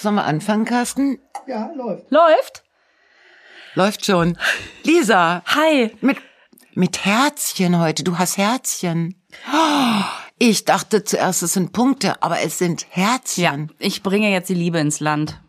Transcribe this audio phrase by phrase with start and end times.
[0.00, 1.18] Sollen wir anfangen, Carsten?
[1.46, 2.10] Ja, läuft.
[2.10, 2.62] Läuft?
[3.74, 4.38] Läuft schon.
[4.84, 5.90] Lisa, Hi.
[6.00, 6.18] mit,
[6.74, 8.04] mit Herzchen heute.
[8.04, 9.20] Du hast Herzchen.
[9.52, 10.02] Oh,
[10.38, 13.72] Ich dachte zuerst, es sind Punkte, aber es sind Ja, Herzchen.
[13.80, 15.40] ich bringe jetzt die Liebe ins Land.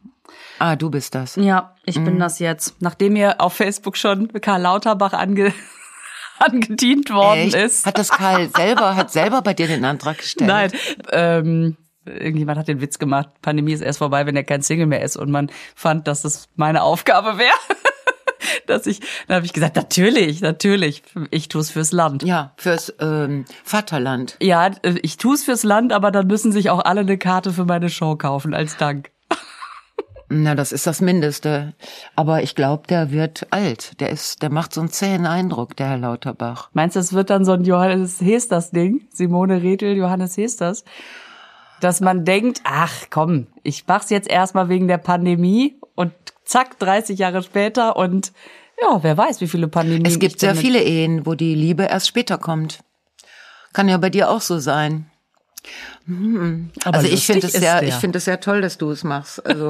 [0.58, 1.36] Ah, du bist das.
[1.36, 2.82] Ja, ich bin das jetzt.
[2.82, 5.54] Nachdem mir auf Facebook schon Karl Lauterbach ange
[6.40, 7.56] angedient worden Echt?
[7.56, 7.86] ist.
[7.86, 10.48] Hat das Karl selber, hat selber bei dir den Antrag gestellt?
[10.50, 10.72] Nein,
[11.12, 11.78] ähm,
[12.10, 15.18] irgendjemand hat den Witz gemacht, Pandemie ist erst vorbei, wenn er kein Single mehr ist.
[15.18, 17.54] Und man fand, dass das meine Aufgabe wäre.
[18.68, 22.24] dass ich, dann habe ich gesagt, natürlich, natürlich, ich tue es fürs Land.
[22.24, 24.38] Ja, fürs ähm, Vaterland.
[24.42, 27.52] Ja, äh, ich tue es fürs Land, aber dann müssen sich auch alle eine Karte
[27.52, 29.12] für meine Show kaufen als Dank.
[30.30, 31.74] Na, das ist das Mindeste.
[32.16, 34.00] Aber ich glaube, der wird alt.
[34.00, 36.70] Der ist, der macht so einen zähen Eindruck, der Herr Lauterbach.
[36.74, 39.08] Meinst du, es wird dann so ein Johannes Hesters-Ding?
[39.10, 40.84] Simone Rethel, Johannes Hesters?
[41.82, 46.12] Dass man denkt, ach komm, ich mach's jetzt erstmal wegen der Pandemie und
[46.44, 48.32] zack, 30 Jahre später und
[48.82, 50.06] ja, wer weiß, wie viele Pandemien.
[50.06, 52.80] Es gibt sehr viele Ehen, wo die Liebe erst später kommt.
[53.74, 55.10] Kann ja bei dir auch so sein.
[56.86, 59.46] Aber also ich finde es sehr, ich finde es sehr toll, dass du es machst.
[59.46, 59.68] Also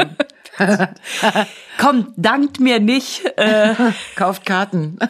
[1.77, 3.25] Komm, dankt mir nicht.
[3.37, 3.73] Äh,
[4.15, 4.99] kauft Karten.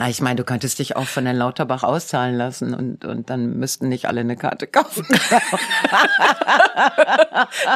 [0.00, 3.58] Na, ich meine, du könntest dich auch von Herrn Lauterbach auszahlen lassen und und dann
[3.58, 5.06] müssten nicht alle eine Karte kaufen.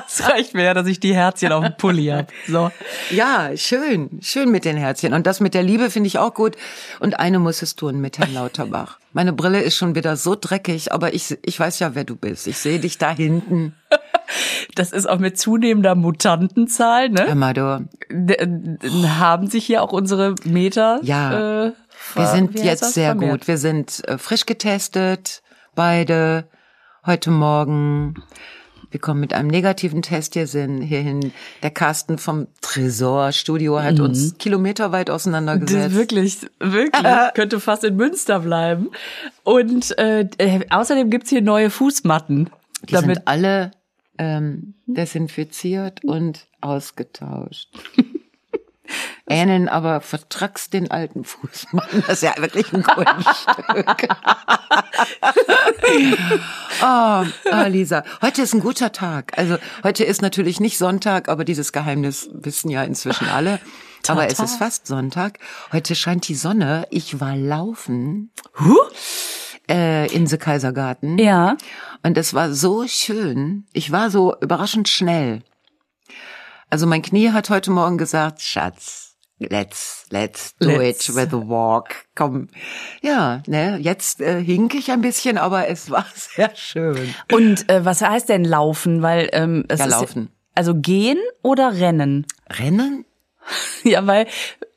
[0.08, 2.32] es reicht mir ja, dass ich die Herzchen auf dem Pulli hab.
[2.48, 2.70] So.
[3.10, 5.12] Ja, schön, schön mit den Herzchen.
[5.12, 6.56] Und das mit der Liebe finde ich auch gut.
[6.98, 8.98] Und eine muss es tun mit Herrn Lauterbach.
[9.12, 12.46] Meine Brille ist schon wieder so dreckig, aber ich, ich weiß ja, wer du bist.
[12.46, 13.74] Ich sehe dich da hinten.
[14.74, 17.26] Das ist auch mit zunehmender Mutantenzahl, ne?
[17.26, 17.86] Hör mal, du.
[19.20, 21.00] Haben sich hier auch unsere Meter.
[21.02, 21.66] Ja.
[21.66, 21.72] Äh,
[22.14, 22.94] Wir sind jetzt das?
[22.94, 23.40] sehr Vermehrt.
[23.40, 23.48] gut.
[23.48, 25.42] Wir sind äh, frisch getestet,
[25.74, 26.48] beide
[27.06, 28.14] heute Morgen.
[28.90, 31.32] Wir kommen mit einem negativen Test hier sind hierhin.
[31.64, 35.88] Der Carsten vom Tresor Studio hat uns kilometerweit Das auseinandergesetzt.
[35.88, 37.02] ist wirklich, wirklich.
[37.34, 38.90] Könnte fast in Münster bleiben.
[39.42, 42.50] Und äh, äh, außerdem gibt's hier neue Fußmatten.
[42.88, 43.72] Die damit sind alle
[44.18, 47.70] ähm, desinfiziert und ausgetauscht.
[49.26, 51.86] Ähneln aber vertrackst den alten Fußmann.
[52.06, 54.08] Das ist ja wirklich ein Kunststück.
[56.82, 59.38] oh, oh, Lisa, heute ist ein guter Tag.
[59.38, 63.60] Also heute ist natürlich nicht Sonntag, aber dieses Geheimnis wissen ja inzwischen alle.
[64.08, 65.38] Aber es ist fast Sonntag.
[65.72, 66.86] Heute scheint die Sonne.
[66.90, 68.30] Ich war laufen
[69.68, 71.18] äh, in the Kaisergarten.
[71.18, 71.56] ja.
[72.02, 73.64] Und es war so schön.
[73.72, 75.42] Ich war so überraschend schnell.
[76.70, 81.08] Also mein Knie hat heute Morgen gesagt, Schatz, let's, let's do Let's.
[81.08, 82.06] it with a walk.
[82.14, 82.48] Komm.
[83.02, 87.14] Ja, ne, jetzt äh, hink ich ein bisschen, aber es war sehr schön.
[87.32, 89.02] Und äh, was heißt denn laufen?
[89.02, 90.30] Weil ähm, es Ja, ist laufen.
[90.54, 92.26] also gehen oder rennen?
[92.50, 93.04] Rennen?
[93.82, 94.26] Ja, weil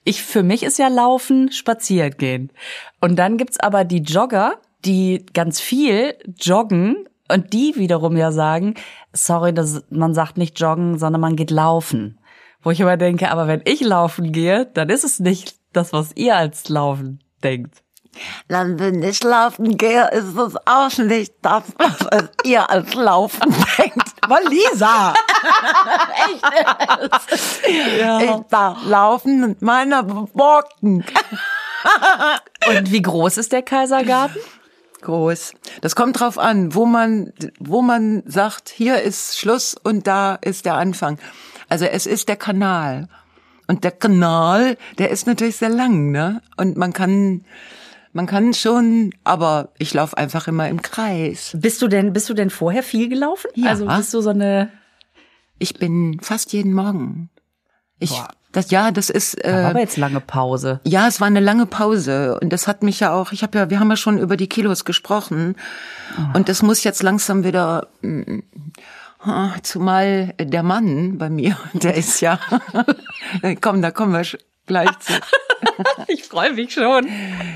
[0.03, 2.51] ich für mich ist ja laufen spazieren gehen.
[2.99, 8.75] Und dann gibt's aber die Jogger, die ganz viel joggen und die wiederum ja sagen,
[9.13, 12.19] sorry, das, man sagt nicht joggen, sondern man geht laufen.
[12.61, 16.11] Wo ich immer denke, aber wenn ich laufen gehe, dann ist es nicht das, was
[16.15, 17.83] ihr als laufen denkt.
[18.47, 24.09] Dann, wenn ich laufen gehe, ist es auch nicht das, was ihr als Laufen denkt.
[24.21, 25.13] Aber Lisa!
[27.99, 28.19] Ja.
[28.19, 31.03] Ich darf laufen mit meiner Walken.
[32.67, 34.39] Und wie groß ist der Kaisergarten?
[35.01, 35.53] Groß.
[35.81, 40.65] Das kommt drauf an, wo man, wo man sagt, hier ist Schluss und da ist
[40.65, 41.19] der Anfang.
[41.69, 43.07] Also es ist der Kanal.
[43.67, 46.41] Und der Kanal, der ist natürlich sehr lang, ne?
[46.55, 47.43] Und man kann,
[48.13, 51.51] man kann schon, aber ich laufe einfach immer im Kreis.
[51.59, 53.49] Bist du denn, bist du denn vorher viel gelaufen?
[53.55, 53.69] Ja.
[53.69, 54.71] Also bist du so eine,
[55.59, 57.29] Ich bin fast jeden Morgen.
[57.99, 58.11] Ich,
[58.57, 60.79] das, ja, das ist, da war äh, aber jetzt lange Pause.
[60.83, 62.39] Ja, es war eine lange Pause.
[62.41, 64.49] Und das hat mich ja auch, ich habe ja, wir haben ja schon über die
[64.49, 65.55] Kilos gesprochen.
[66.33, 68.39] Und das muss jetzt langsam wieder, mm,
[69.19, 72.39] ah, zumal der Mann bei mir, der ist ja,
[73.61, 74.23] komm, da kommen wir
[74.65, 75.13] gleich zu,
[76.07, 77.07] Ich freue mich schon.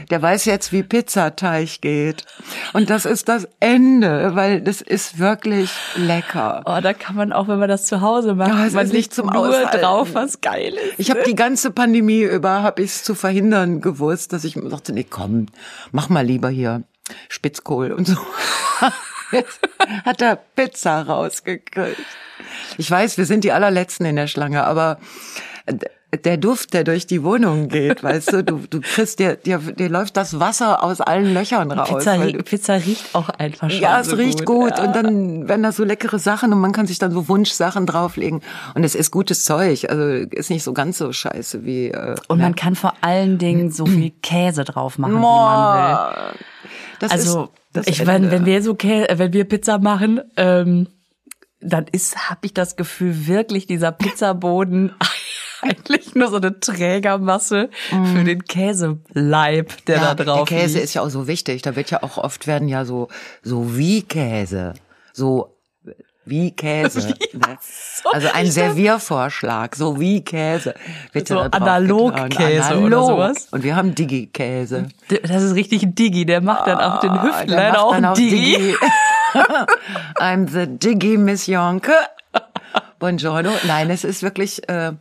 [0.10, 2.26] der weiß jetzt, wie Pizzateig geht
[2.74, 6.64] und das ist das Ende, weil das ist wirklich lecker.
[6.66, 9.28] Oh, da kann man auch, wenn man das zu Hause macht, Ja, man nicht zum
[9.28, 9.82] nur Aushalten.
[9.82, 11.00] drauf, was geil ist.
[11.00, 14.70] Ich habe die ganze Pandemie über, habe ich es zu verhindern gewusst, dass ich mir
[14.70, 15.48] dachte, nee, komm,
[15.92, 16.84] mach mal lieber hier
[17.30, 18.18] Spitzkohl und so.
[19.32, 19.60] Jetzt
[20.06, 21.98] hat er Pizza rausgekriegt.
[22.78, 24.98] Ich weiß, wir sind die allerletzten in der Schlange, aber
[26.26, 29.88] der Duft, der durch die Wohnung geht, weißt du, du, du kriegst dir, dir, dir
[29.88, 31.88] läuft das Wasser aus allen Löchern raus.
[31.88, 34.84] Pizza, du- Pizza riecht auch einfach schon ja, es so riecht gut, Ja.
[34.86, 38.42] und dann werden da so leckere Sachen und man kann sich dann so Wunschsachen drauflegen
[38.76, 42.40] und es ist gutes Zeug, also ist nicht so ganz so scheiße wie äh, Und
[42.42, 45.94] man kann vor allen Dingen so viel Käse drauf machen, wie man will.
[45.96, 46.34] Boah,
[47.00, 50.88] das Also ist ich meine, wenn wir so Kä äh, wenn wir Pizza machen, ähm,
[51.62, 54.92] dann ist habe ich das Gefühl wirklich dieser Pizzaboden
[55.62, 60.04] eigentlich nur so eine Trägermasse für den Käseleib, der Mm.
[60.04, 60.86] ja, da drauf der Käse liegt.
[60.86, 61.62] ist ja auch so wichtig.
[61.62, 63.08] Da wird ja auch oft werden ja so
[63.44, 64.74] so wie Käse,
[65.14, 65.56] so
[66.24, 67.00] wie Käse.
[67.34, 67.58] ne?
[68.14, 70.76] Also ein Serviervorschlag, so wie Käse.
[71.14, 72.84] Wird So Analogkäse getan.
[72.84, 73.08] oder Analog.
[73.08, 73.48] sowas?
[73.52, 74.88] Und wir haben Digi-Käse.
[75.24, 78.06] Das ist richtig ein Diggi, der macht dann den Ah, Der leider macht auch dann
[78.06, 78.76] ein Diggi.
[80.20, 81.94] I'm the Diggy Miss Jonke.
[83.00, 83.50] Buongiorno.
[83.66, 84.68] Nein, es ist wirklich.
[84.70, 84.94] Äh,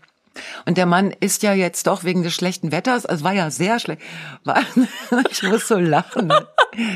[0.66, 3.80] und der Mann ist ja jetzt doch wegen des schlechten Wetters, es war ja sehr
[3.80, 4.02] schlecht.
[4.44, 4.62] War,
[5.30, 6.32] ich muss so lachen.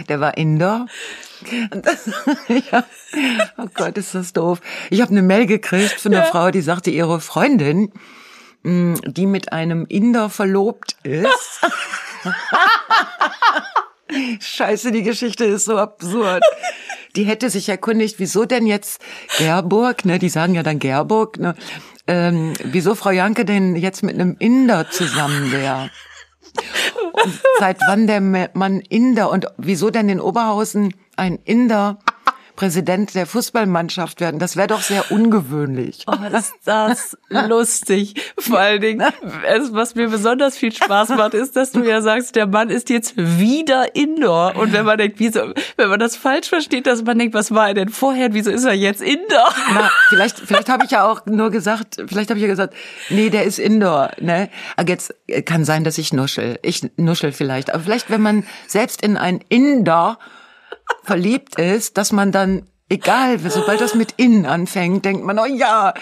[0.08, 0.86] Der war Inder.
[1.70, 2.10] Und das,
[2.70, 2.84] ja,
[3.58, 4.60] oh Gott, ist das doof.
[4.90, 7.92] Ich habe eine Mail gekriegt von einer Frau, die sagte, ihre Freundin,
[8.62, 11.60] mh, die mit einem Inder verlobt ist.
[14.40, 16.42] Scheiße, die Geschichte ist so absurd.
[17.16, 19.00] Die hätte sich erkundigt, wieso denn jetzt
[19.38, 21.54] Gerburg, ne, die sagen ja dann Gerburg, ne,
[22.06, 25.90] ähm, wieso Frau Janke denn jetzt mit einem Inder zusammen wäre.
[27.12, 31.98] Und seit wann der Mann Inder und wieso denn in Oberhausen ein Inder
[32.56, 34.38] Präsident der Fußballmannschaft werden?
[34.38, 36.04] Das wäre doch sehr ungewöhnlich.
[36.06, 38.14] Oh, ist das lustig.
[38.38, 39.04] Vor allen Dingen,
[39.46, 42.90] es, was mir besonders viel Spaß macht, ist, dass du ja sagst, der Mann ist
[42.90, 44.56] jetzt wieder Indoor.
[44.56, 47.68] Und wenn man denkt, wieso, wenn man das falsch versteht, dass man denkt, was war
[47.68, 49.54] er denn vorher, wieso ist er jetzt Indoor?
[49.72, 52.74] Na, vielleicht, vielleicht habe ich ja auch nur gesagt, vielleicht habe ich ja gesagt,
[53.08, 54.48] nee, der ist Indoor, ne?
[54.76, 56.58] Aber jetzt äh, kann sein, dass ich nuschel.
[56.62, 57.74] Ich nuschel vielleicht.
[57.74, 60.18] Aber vielleicht, wenn man selbst in ein Indoor
[61.04, 65.94] verliebt ist, dass man dann, egal, sobald das mit in anfängt, denkt man, oh ja.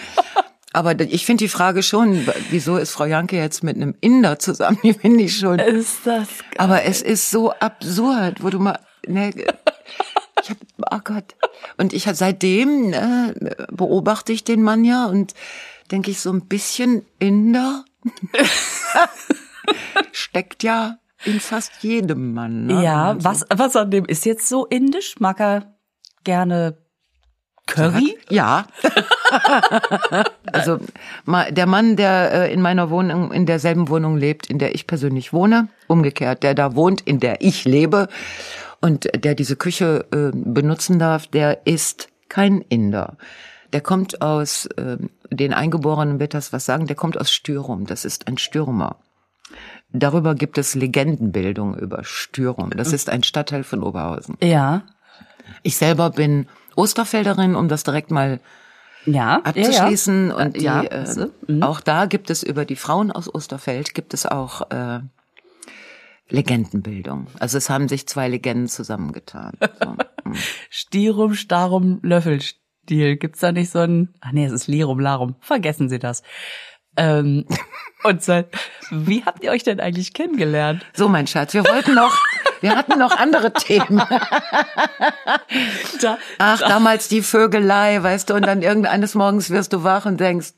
[0.73, 4.79] Aber ich finde die Frage schon, wieso ist Frau Janke jetzt mit einem Inder zusammen?
[4.83, 5.59] Die finde ich schon.
[5.59, 6.27] Ist das
[6.57, 9.31] Aber es ist so absurd, wo du mal, ne,
[10.41, 10.57] ich hab,
[10.91, 11.35] oh Gott.
[11.77, 13.33] Und ich seitdem äh,
[13.71, 15.35] beobachte ich den Mann ja und
[15.91, 17.85] denke ich so ein bisschen Inder
[20.11, 22.65] steckt ja in fast jedem Mann.
[22.67, 22.83] Ne?
[22.83, 25.15] Ja, was, was an dem ist jetzt so indisch?
[25.19, 25.75] Mag er
[26.23, 26.77] gerne
[27.65, 28.17] Curry?
[28.29, 28.67] Ja.
[30.51, 30.79] also
[31.25, 35.33] der Mann, der äh, in meiner Wohnung, in derselben Wohnung lebt, in der ich persönlich
[35.33, 38.09] wohne, umgekehrt, der da wohnt, in der ich lebe
[38.81, 43.17] und der diese Küche äh, benutzen darf, der ist kein Inder.
[43.71, 44.97] Der kommt aus, äh,
[45.31, 48.97] den Eingeborenen wird das was sagen, der kommt aus Styrum, das ist ein Stürmer.
[49.93, 52.71] Darüber gibt es Legendenbildung über Styrum.
[52.71, 54.35] Das ist ein Stadtteil von Oberhausen.
[54.41, 54.81] Ja.
[55.61, 58.39] Ich selber bin Osterfelderin, um das direkt mal
[59.05, 59.39] Ja.
[59.43, 60.29] abzuschließen.
[60.29, 60.45] Ja, ja.
[60.45, 60.83] Und die, ja.
[60.83, 61.61] äh, so, mhm.
[61.61, 65.01] auch da gibt es über die Frauen aus Osterfeld gibt es auch äh,
[66.29, 67.27] Legendenbildung.
[67.39, 69.53] Also es haben sich zwei Legenden zusammengetan.
[69.83, 70.31] So.
[70.69, 73.17] Stirum, Starum, Löffelstiel.
[73.17, 75.35] Gibt's da nicht so ein, ach nee, es ist Lirum, Larum.
[75.41, 76.23] Vergessen Sie das.
[76.95, 77.45] Ähm,
[78.03, 78.47] und seit,
[78.91, 80.85] wie habt ihr euch denn eigentlich kennengelernt?
[80.93, 82.17] so, mein Schatz, wir wollten noch,
[82.61, 84.01] wir hatten noch andere Themen.
[86.01, 90.19] Da, Ach, damals die Vögelei, weißt du, und dann irgendeines Morgens wirst du wach und
[90.19, 90.53] denkst,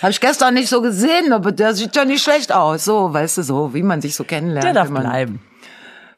[0.00, 2.84] habe ich gestern nicht so gesehen, aber der sieht ja nicht schlecht aus.
[2.84, 4.64] So, weißt du, so, wie man sich so kennenlernt.
[4.64, 5.40] der darf wenn man bleiben.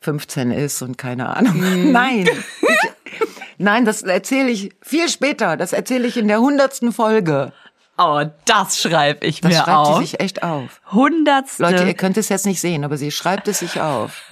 [0.00, 1.56] 15 ist und keine Ahnung.
[1.56, 1.92] Mhm.
[1.92, 2.28] Nein.
[2.28, 2.90] Ich,
[3.58, 5.56] nein, das erzähle ich viel später.
[5.56, 7.52] Das erzähle ich in der hundertsten Folge.
[7.98, 9.96] Oh, das schreibe ich Das mir schreibt auf.
[9.98, 10.80] sie sich echt auf.
[10.92, 14.22] Hundertste Leute, ihr könnt es jetzt nicht sehen, aber sie schreibt es sich auf.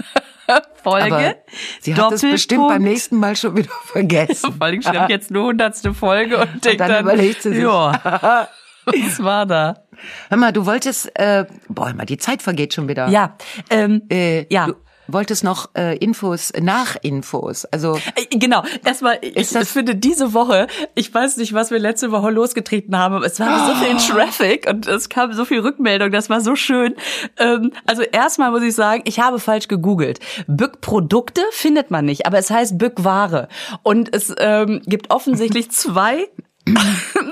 [0.83, 1.15] Folge.
[1.15, 1.35] Aber
[1.81, 4.53] sie hat es bestimmt beim nächsten Mal schon wieder vergessen.
[4.53, 7.63] Vor allem schreibt jetzt nur hundertste Folge und denkt dann dann, überlegt sie sich.
[7.63, 8.49] Ja,
[8.85, 9.85] was war da?
[10.29, 13.09] Hör mal, du wolltest, äh, boah, mal die Zeit vergeht schon wieder.
[13.09, 13.37] Ja,
[13.71, 14.67] ähm, Äh, ja.
[14.67, 14.75] Du
[15.09, 17.65] wolltest noch äh, Infos, Nachinfos.
[17.67, 22.11] Also Äh, Genau, erstmal, ich das- finde diese Woche, ich weiß nicht, was wir letzte
[22.11, 26.11] Woche losgetreten haben, aber es war so viel Traffic und es kam so viel Rückmeldung,
[26.11, 26.95] das war so schön.
[27.39, 30.19] Ähm, also erstmal muss ich sagen, ich habe falsch gegoogelt.
[30.47, 33.49] Bückprodukte findet man nicht, aber es heißt Bückware.
[33.83, 36.29] Und es ähm, gibt offensichtlich zwei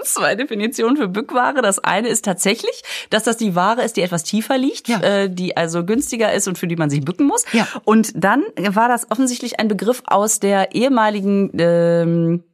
[0.05, 1.63] Zwei Definitionen für Bückware.
[1.63, 5.01] Das eine ist tatsächlich, dass das die Ware ist, die etwas tiefer liegt, Ja.
[5.01, 7.45] äh, die also günstiger ist und für die man sich bücken muss.
[7.53, 7.67] Ja.
[7.85, 12.45] Und dann war das offensichtlich ein Begriff aus der ehemaligen ähm,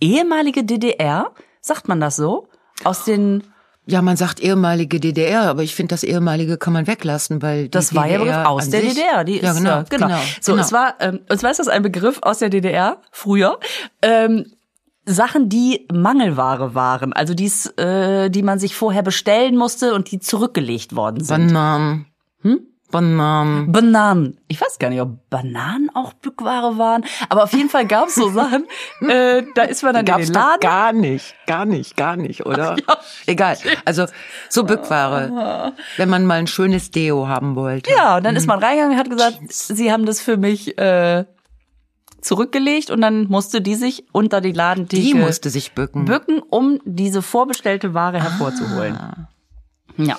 [0.00, 2.48] ehemalige DDR, sagt man das so?
[2.84, 3.44] Aus den
[3.86, 7.70] Ja, man sagt ehemalige DDR, aber ich finde, das ehemalige kann man weglassen, weil die
[7.70, 9.24] Das war ja Begriff aus der sich- DDR.
[9.24, 10.06] Die ja, ist, genau, ja, genau.
[10.08, 10.18] genau.
[10.42, 10.64] So, genau.
[10.64, 13.58] es war, ähm, und zwar ist das ein Begriff aus der DDR früher.
[14.02, 14.52] Ähm,
[15.06, 20.18] Sachen, die Mangelware waren, also dies, äh, die man sich vorher bestellen musste und die
[20.18, 21.46] zurückgelegt worden sind.
[21.46, 22.06] Bananen.
[22.42, 22.60] Hm?
[22.90, 23.72] Bananen.
[23.72, 24.38] Bananen.
[24.48, 28.14] Ich weiß gar nicht, ob Bananen auch Bückware waren, aber auf jeden Fall gab es
[28.14, 28.66] so Sachen.
[29.08, 30.60] äh, da ist man dann in Gab's den doch Laden.
[30.60, 32.76] gar nicht, gar nicht, gar nicht, oder?
[33.26, 33.56] Egal.
[33.84, 34.06] Also
[34.48, 37.90] so Bückware, wenn man mal ein schönes Deo haben wollte.
[37.90, 41.24] Ja, und dann ist man reingegangen und hat gesagt, sie haben das für mich äh,
[42.26, 46.04] zurückgelegt und dann musste die sich unter die Ladentheke Die musste sich bücken.
[46.04, 48.98] bücken, um diese vorbestellte Ware hervorzuholen.
[49.96, 50.18] Ja.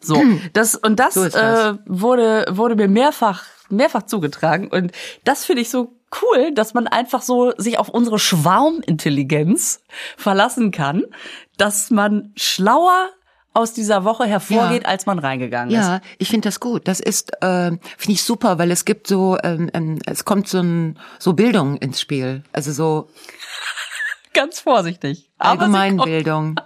[0.00, 1.34] So, das und das, So das.
[1.34, 4.92] Äh, wurde wurde mir mehrfach mehrfach zugetragen und
[5.24, 9.82] das finde ich so cool, dass man einfach so sich auf unsere Schwarmintelligenz
[10.16, 11.02] verlassen kann,
[11.56, 13.10] dass man schlauer
[13.56, 14.88] aus dieser Woche hervorgeht, Ja.
[14.88, 15.86] als man reingegangen ist.
[15.86, 16.86] Ja, ich finde das gut.
[16.86, 20.60] Das ist, äh, finde ich super, weil es gibt so, ähm, ähm, es kommt so
[20.60, 22.42] ein, so Bildung ins Spiel.
[22.52, 23.08] Also so
[24.34, 25.30] Ganz vorsichtig.
[25.38, 26.60] Allgemeinbildung.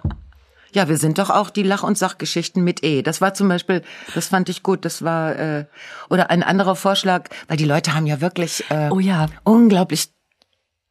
[0.73, 3.01] Ja, wir sind doch auch die Lach- und Sachgeschichten mit E.
[3.01, 3.81] Das war zum Beispiel,
[4.15, 4.85] das fand ich gut.
[4.85, 5.65] Das war äh,
[6.09, 9.27] oder ein anderer Vorschlag, weil die Leute haben ja wirklich äh, Oh ja.
[9.43, 10.09] unglaublich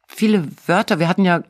[0.07, 0.99] viele Wörter.
[0.99, 1.41] Wir hatten ja,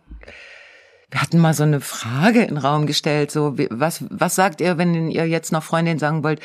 [1.12, 3.32] wir hatten mal so eine Frage in den Raum gestellt.
[3.32, 6.40] So, was was sagt ihr, wenn ihr jetzt noch Freundin sagen wollt?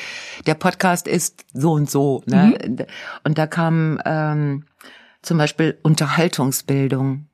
[0.46, 2.22] Der Podcast ist so und so.
[2.26, 2.86] Ne?
[3.22, 4.64] Und da kam ähm,
[5.22, 7.28] zum Beispiel Unterhaltungsbildung.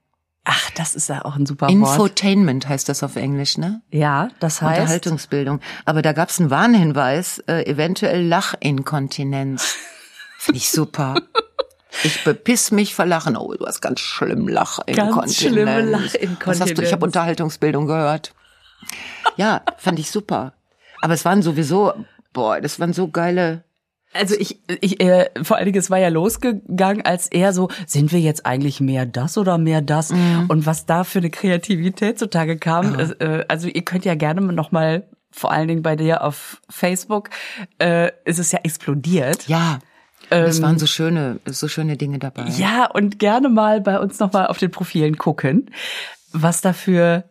[0.44, 1.72] Ach, das ist ja auch ein super Wort.
[1.72, 3.80] Infotainment heißt das auf Englisch, ne?
[3.90, 4.80] Ja, das heißt.
[4.80, 5.60] Unterhaltungsbildung.
[5.84, 9.76] Aber da gab's einen Warnhinweis, äh, eventuell Lachinkontinenz.
[10.38, 11.14] Finde ich super.
[12.04, 13.36] Ich bepiss mich vor Lachen.
[13.36, 15.14] Oh, du hast ganz schlimm Lachinkontinenz.
[15.14, 16.46] Ganz schlimme Lachinkontinenz.
[16.46, 16.82] Was hast du?
[16.82, 18.34] Ich habe Unterhaltungsbildung gehört.
[19.36, 20.54] Ja, fand ich super.
[21.00, 21.92] Aber es waren sowieso,
[22.32, 23.64] boah, das waren so geile.
[24.14, 28.12] Also ich, ich äh, vor allen Dingen, es war ja losgegangen als eher so, sind
[28.12, 30.10] wir jetzt eigentlich mehr das oder mehr das?
[30.10, 34.70] Und was da für eine Kreativität zutage kam, äh, also ihr könnt ja gerne noch
[34.70, 37.30] mal, vor allen Dingen bei dir auf Facebook,
[37.78, 39.48] äh, ist es ja explodiert.
[39.48, 39.78] Ja,
[40.40, 42.42] es waren so schöne, so schöne Dinge dabei.
[42.42, 45.70] Ähm, Ja, und gerne mal bei uns noch mal auf den Profilen gucken,
[46.32, 47.24] was da für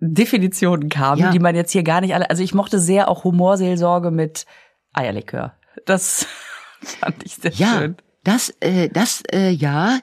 [0.00, 1.30] Definitionen kamen, Ja.
[1.30, 2.30] die man jetzt hier gar nicht alle.
[2.30, 4.46] Also ich mochte sehr auch Humorseelsorge mit
[4.92, 5.54] Eierlikör.
[5.86, 6.26] Das
[6.80, 7.96] fand ich sehr Ja, schön.
[8.24, 9.98] das, äh, das, äh, ja.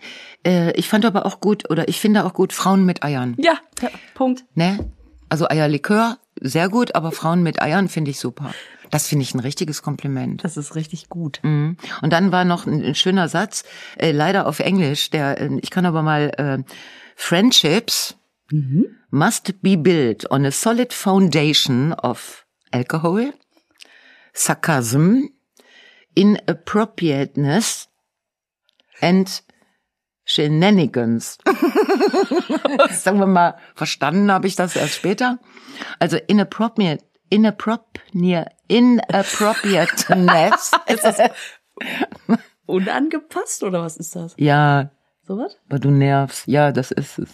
[0.46, 3.36] Äh, ich fand aber auch gut, oder ich finde auch gut Frauen mit Eiern.
[3.38, 4.44] Ja, ja, Punkt.
[4.54, 4.80] Ne?
[5.30, 8.52] Also Eierlikör, sehr gut, aber Frauen mit Eiern finde ich super.
[8.92, 10.44] Das finde ich ein richtiges Kompliment.
[10.44, 11.40] Das ist richtig gut.
[11.44, 11.78] Mhm.
[12.02, 13.64] Und dann war noch ein, ein schöner Satz,
[13.98, 16.64] äh, leider auf Englisch, der, äh, ich kann aber mal, äh,
[17.16, 18.16] Friendships
[19.10, 23.34] must be built on a solid foundation of alcohol,
[24.34, 25.30] sarcasm,
[26.16, 27.88] inappropriateness
[29.02, 29.44] and
[30.26, 31.38] shenanigans.
[32.92, 35.40] Sagen wir mal, verstanden habe ich das erst später.
[36.00, 40.72] Also inappropriate, inappropriate, inappropriateness.
[42.66, 44.34] Unangepasst oder was ist das?
[44.38, 44.90] ja,
[45.28, 45.58] Sowas?
[45.70, 46.48] aber du nervst.
[46.48, 47.30] Ja, das ist es.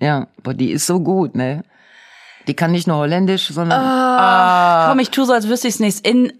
[0.00, 1.62] Ja, aber die ist so gut, ne?
[2.46, 4.88] Die kann nicht nur Holländisch, sondern Ah.
[4.88, 6.06] Komm, ich tu so, als wüsste ich's nicht.
[6.06, 6.32] In,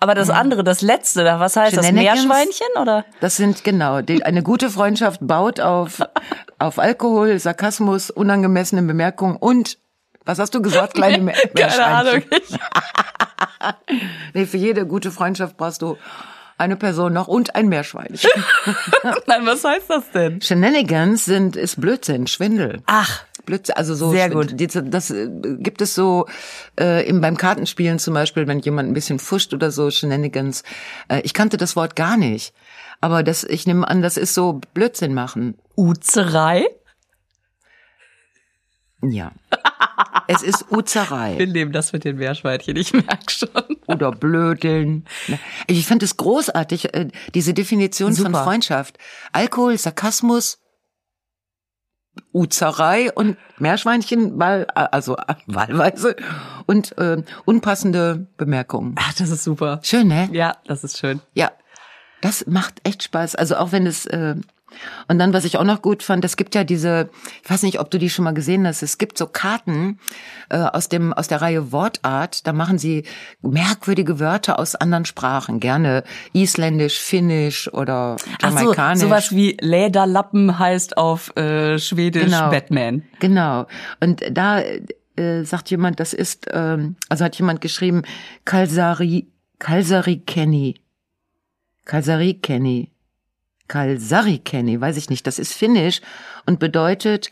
[0.00, 1.92] aber das andere, das letzte, was heißt das?
[1.92, 3.04] Meerschweinchen oder?
[3.20, 6.02] das sind genau, die, eine gute Freundschaft baut auf,
[6.58, 9.78] auf Alkohol, Sarkasmus, unangemessene Bemerkungen und,
[10.26, 12.22] was hast du gesagt, kleine Me Keine Ahnung.
[14.34, 15.96] Nee, für jede gute Freundschaft brauchst du
[16.58, 18.30] eine Person noch und ein Meerschweinchen.
[19.26, 20.40] Nein, was heißt das denn?
[20.40, 22.82] Shenanigans sind, ist Blödsinn, Schwindel.
[22.86, 24.54] Ach, Blödsinn, also so Sehr gut.
[24.58, 25.28] Das äh,
[25.58, 26.26] gibt es so
[26.78, 30.62] äh, im, beim Kartenspielen zum Beispiel, wenn jemand ein bisschen fuscht oder so Shenanigans.
[31.08, 32.54] Äh, ich kannte das Wort gar nicht,
[33.00, 35.58] aber das ich nehme an, das ist so Blödsinn machen.
[35.76, 36.66] Uzerei?
[39.02, 39.32] Ja,
[40.28, 43.48] es ist Uzerei Wir nehmen das mit den Meerschweinchen, ich merk schon.
[43.86, 45.04] oder Blödeln.
[45.28, 45.38] Ne?
[45.66, 48.44] Ich finde es großartig äh, diese Definition von Super.
[48.44, 48.98] Freundschaft:
[49.32, 50.58] Alkohol, Sarkasmus.
[52.32, 56.16] Uzerei und Meerschweinchen, wahl, also äh, wahlweise
[56.66, 58.94] und äh, unpassende Bemerkungen.
[58.98, 59.80] Ach, das ist super.
[59.82, 60.28] Schön, ne?
[60.32, 61.20] Ja, das ist schön.
[61.34, 61.52] Ja,
[62.22, 63.34] das macht echt Spaß.
[63.34, 64.34] Also auch wenn es äh,
[65.08, 67.08] und dann, was ich auch noch gut fand, es gibt ja diese,
[67.42, 69.98] ich weiß nicht, ob du die schon mal gesehen hast, es gibt so Karten
[70.48, 72.46] äh, aus dem aus der Reihe Wortart.
[72.46, 73.04] Da machen sie
[73.42, 80.96] merkwürdige Wörter aus anderen Sprachen, gerne Isländisch, Finnisch oder Ach so, sowas wie Lederlappen heißt
[80.96, 82.50] auf äh, Schwedisch Genau.
[82.50, 83.02] Batman.
[83.20, 83.66] Genau.
[84.00, 84.60] Und da
[85.16, 88.02] äh, sagt jemand, das ist, ähm, also hat jemand geschrieben,
[88.44, 90.74] Kalsari, Kalsari Kenny.
[91.84, 92.90] Kalsari Kenny.
[93.68, 96.00] Kalsari Kenny, weiß ich nicht, das ist finnisch
[96.46, 97.30] und bedeutet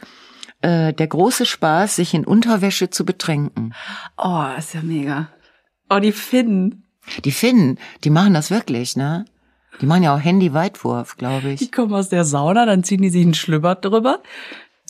[0.62, 3.74] äh, der große Spaß, sich in Unterwäsche zu betränken.
[4.16, 5.28] Oh, ist ja mega.
[5.90, 6.84] Oh, die Finnen.
[7.24, 9.26] Die Finnen, die machen das wirklich, ne?
[9.80, 11.72] Die machen ja auch Handy-Weitwurf, glaube Die ich.
[11.72, 14.22] kommen aus der Sauna, dann ziehen die sich einen Schlüpper drüber.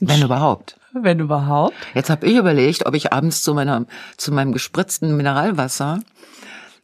[0.00, 0.78] Wenn überhaupt.
[0.92, 1.74] Wenn überhaupt.
[1.94, 3.86] Jetzt habe ich überlegt, ob ich abends zu meiner
[4.16, 6.00] zu meinem gespritzten Mineralwasser,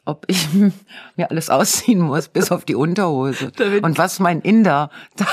[0.05, 0.49] ob ich
[1.17, 3.53] mir alles ausziehen muss, bis auf die Unterhose.
[3.83, 5.27] Und was mein Inder da,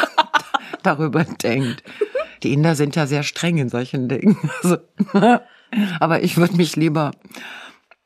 [0.84, 1.84] darüber denkt.
[2.44, 4.38] Die Inder sind ja sehr streng in solchen Dingen.
[4.62, 4.78] Also,
[6.00, 7.12] aber ich würde mich lieber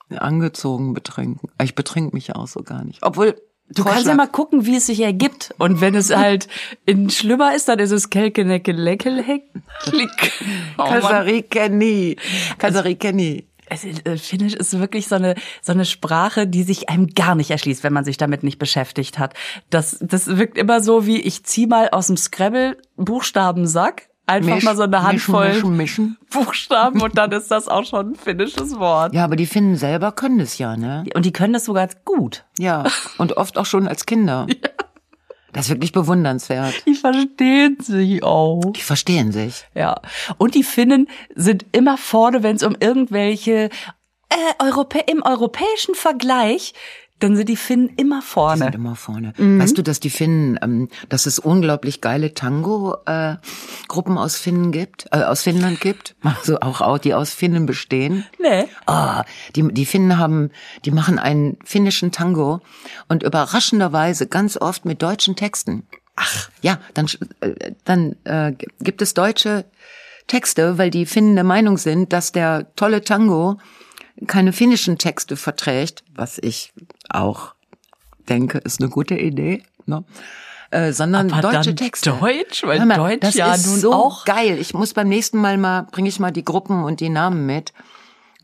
[0.09, 1.49] angezogen betrinken.
[1.61, 3.03] Ich betrink mich auch so gar nicht.
[3.03, 3.35] Obwohl
[3.73, 5.53] Du kannst ja mal gucken, wie es sich ergibt.
[5.57, 6.47] Und wenn es halt
[6.85, 9.43] in Schlimmer ist, dann ist es Kelkenecke Leckelheck.
[10.77, 12.17] Kasari Kenny.
[12.57, 13.47] Kasari Kenny.
[13.71, 17.83] Äh, Finnisch ist wirklich so eine, so eine Sprache, die sich einem gar nicht erschließt,
[17.83, 19.33] wenn man sich damit nicht beschäftigt hat.
[19.69, 24.63] Das, das wirkt immer so wie, ich zieh mal aus dem Scrabble Buchstabensack, einfach Misch,
[24.63, 26.45] mal so eine Handvoll Mischen, mischen, mischen.
[26.45, 29.13] Buchstaben und dann ist das auch schon ein finnisches Wort.
[29.13, 31.03] Ja, aber die Finnen selber können das ja, ne?
[31.13, 32.45] Und die können das sogar gut.
[32.57, 32.85] Ja,
[33.17, 34.47] und oft auch schon als Kinder.
[35.53, 36.85] Das ist wirklich bewundernswert.
[36.85, 38.61] Die verstehen sich auch.
[38.73, 39.65] Die verstehen sich.
[39.73, 40.01] Ja.
[40.37, 43.69] Und die Finnen sind immer vorne, wenn es um irgendwelche
[44.29, 46.73] äh, Europä im europäischen Vergleich,
[47.21, 48.63] dann sind die Finnen immer Die vorne.
[48.65, 49.33] sind immer vorne.
[49.37, 55.23] Weißt du, dass die Finnen, ähm, dass es unglaublich geile Tango-Gruppen aus Finnen gibt, äh,
[55.23, 58.25] aus Finnland gibt, also auch, auch die aus Finnen bestehen.
[58.39, 58.65] Nee.
[58.85, 59.23] Ah,
[59.55, 60.51] die, die Finnen haben,
[60.85, 62.61] die machen einen finnischen Tango
[63.07, 65.87] und überraschenderweise ganz oft mit deutschen Texten.
[66.15, 67.07] Ach, ja, dann,
[67.39, 69.65] äh, dann äh, gibt es deutsche
[70.27, 73.57] Texte, weil die Finnen der Meinung sind, dass der tolle Tango
[74.27, 76.73] keine finnischen Texte verträgt, was ich
[77.09, 77.53] auch
[78.29, 80.03] denke, ist eine gute Idee, ne?
[80.69, 82.11] Äh, sondern Aber deutsche dann Texte.
[82.17, 82.63] Deutsch?
[82.63, 84.57] Weil mal, Deutsch das ja ist nun so auch- geil.
[84.57, 87.73] Ich muss beim nächsten Mal mal bringe ich mal die Gruppen und die Namen mit.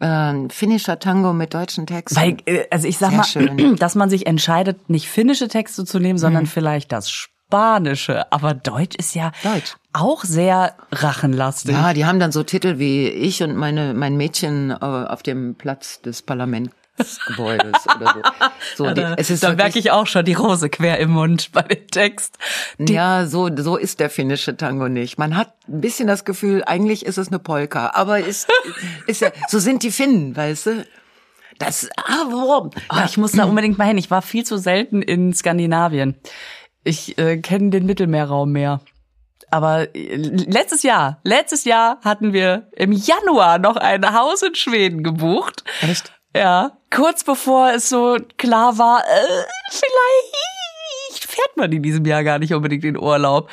[0.02, 2.20] Äh, finnischer Tango mit deutschen Texten.
[2.20, 3.76] Weil, äh, also ich sag Sehr mal, schön.
[3.80, 7.10] dass man sich entscheidet, nicht finnische Texte zu nehmen, sondern vielleicht das
[7.48, 8.32] Spanische.
[8.32, 9.76] Aber Deutsch ist ja Deutsch.
[9.94, 11.74] auch sehr rachenlastig.
[11.74, 15.56] Ja, die haben dann so Titel wie ich und meine mein Mädchen äh, auf dem
[15.56, 18.46] Platz des Parlamentsgebäudes oder so.
[18.76, 21.52] So, die, da es ist da merke ich auch schon die Rose quer im Mund
[21.54, 22.38] bei dem Text.
[22.80, 25.18] Ja, so, so ist der finnische Tango nicht.
[25.18, 28.50] Man hat ein bisschen das Gefühl, eigentlich ist es eine Polka, aber ist,
[29.08, 30.86] ist ja, so sind die Finnen, weißt du?
[31.60, 32.72] Das, ah, warum?
[32.90, 33.98] Ah, ich muss da unbedingt mal hin.
[33.98, 36.16] Ich war viel zu selten in Skandinavien.
[36.88, 38.80] Ich äh, kenne den Mittelmeerraum mehr.
[39.52, 45.04] Aber äh, letztes Jahr, letztes Jahr hatten wir im Januar noch ein Haus in Schweden
[45.04, 45.64] gebucht.
[45.82, 46.14] Echt?
[46.36, 52.40] Ja, kurz bevor es so klar war, äh, vielleicht fährt man in diesem Jahr gar
[52.40, 53.50] nicht unbedingt in Urlaub.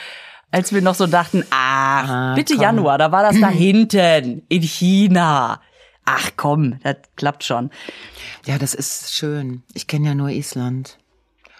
[0.50, 2.62] Als wir noch so dachten, ach, Ah, bitte komm.
[2.62, 5.60] Januar, da war das da hinten in China.
[6.04, 7.70] Ach komm, das klappt schon.
[8.44, 9.62] Ja, das ist schön.
[9.72, 10.98] Ich kenne ja nur Island.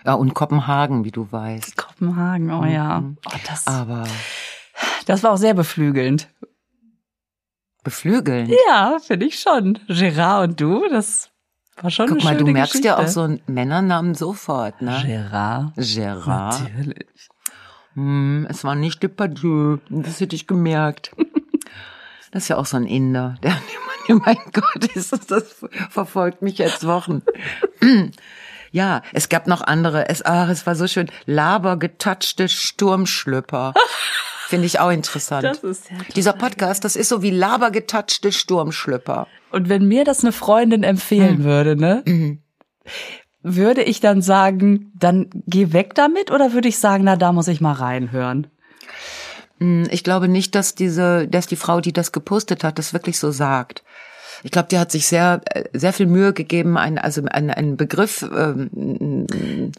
[0.05, 1.77] Ja, und Kopenhagen, wie du weißt.
[1.77, 3.03] Kopenhagen, oh ja.
[3.27, 4.05] Oh, das, Aber
[5.07, 6.29] das war auch sehr beflügelnd.
[7.83, 8.51] beflügeln.
[8.69, 9.79] Ja, finde ich schon.
[9.89, 11.31] Gerard und du, das
[11.81, 12.89] war schon Guck eine mal, du merkst Geschichte.
[12.89, 15.03] ja auch so einen Männernamen sofort, ne?
[15.07, 15.73] Gerard.
[15.77, 16.61] Gerard.
[16.63, 17.29] Natürlich.
[17.95, 19.79] Hm, es war nicht Depardieu.
[19.89, 21.13] Das hätte ich gemerkt.
[22.31, 23.37] Das ist ja auch so ein Inder.
[23.45, 23.57] Der,
[24.09, 27.23] mein Gott, ist das, das verfolgt mich jetzt Wochen.
[28.75, 30.09] Ja, es gab noch andere.
[30.09, 31.09] Es, ach, es war so schön.
[31.27, 33.73] Labergetouchte Sturmschlüpper.
[34.49, 35.45] Finde ich auch interessant.
[35.45, 39.29] Das ist ja Dieser Podcast, das ist so wie labergetouchte Sturmschlüpper.
[39.53, 41.45] Und wenn mir das eine Freundin empfehlen Hm.
[41.45, 42.03] würde, ne?
[42.05, 42.43] Mhm.
[43.45, 47.47] Würde ich dann sagen, dann geh weg damit oder würde ich sagen, na, da muss
[47.47, 48.49] ich mal reinhören?
[49.61, 53.21] Hm, Ich glaube nicht, dass diese, dass die Frau, die das gepostet hat, das wirklich
[53.21, 53.85] so sagt.
[54.45, 57.77] Ich glaube, die hat sich sehr, äh, sehr viel Mühe gegeben, ein, also einen, einen
[57.77, 59.73] Begriff, ähm,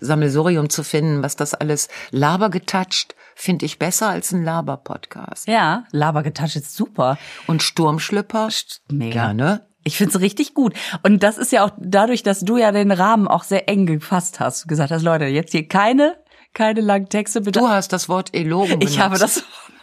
[0.00, 5.48] Sammelsurium zu finden, was das alles labergetoucht, finde ich besser als ein Laber-Podcast.
[5.48, 7.18] Ja, Labergetouch ist super.
[7.46, 8.48] Und Sturmschlüpper,
[8.90, 9.12] Mega.
[9.12, 9.66] gerne.
[9.84, 10.74] Ich find's richtig gut.
[11.02, 14.38] Und das ist ja auch dadurch, dass du ja den Rahmen auch sehr eng gefasst
[14.38, 14.64] hast.
[14.64, 16.16] Du gesagt hast, Leute, jetzt hier keine,
[16.54, 17.58] keine langen Texte bitte.
[17.58, 18.94] Du hast das Wort Elogen benutzt.
[18.94, 19.42] ich habe das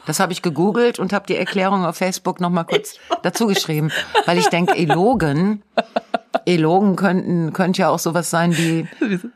[0.09, 3.91] Das habe ich gegoogelt und habe die Erklärung auf Facebook noch mal kurz dazu geschrieben,
[4.25, 5.61] weil ich denke, Elogen,
[6.45, 8.87] Elogen könnten, könnte ja auch sowas sein wie,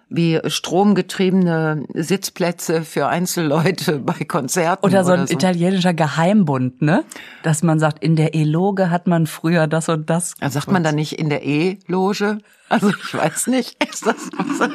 [0.09, 4.83] wie stromgetriebene Sitzplätze für Einzelleute bei Konzerten.
[4.83, 5.33] Oder so ein oder so.
[5.36, 7.03] italienischer Geheimbund, ne?
[7.43, 10.33] Dass man sagt, in der Eloge hat man früher das und das.
[10.41, 12.39] Ja, sagt man da nicht in der E-Loge?
[12.67, 13.77] Also ich weiß nicht.
[13.88, 14.71] Ist das was?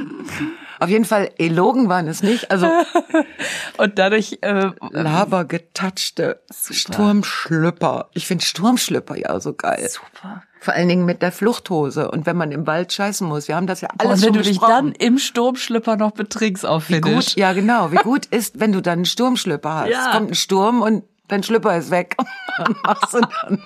[0.81, 2.51] Auf jeden Fall, Elogen waren es nicht.
[2.51, 2.69] Also
[3.79, 8.09] Und dadurch, äh, labergetatschte Sturmschlüpper.
[8.15, 9.89] Ich finde Sturmschlüpper ja so geil.
[9.89, 10.43] super.
[10.61, 13.47] Vor allen Dingen mit der Fluchthose und wenn man im Wald scheißen muss.
[13.47, 16.67] Wir haben das ja Und alles wenn schon du dich dann im Sturmschlipper noch betrinkst
[16.67, 19.91] auf Wie gut, ja genau, wie gut ist, wenn du dann einen Sturmschlüpper hast.
[19.91, 20.07] Ja.
[20.07, 22.17] Es kommt ein Sturm und dein Schlüpper ist weg.
[22.83, 23.63] Machst du dann.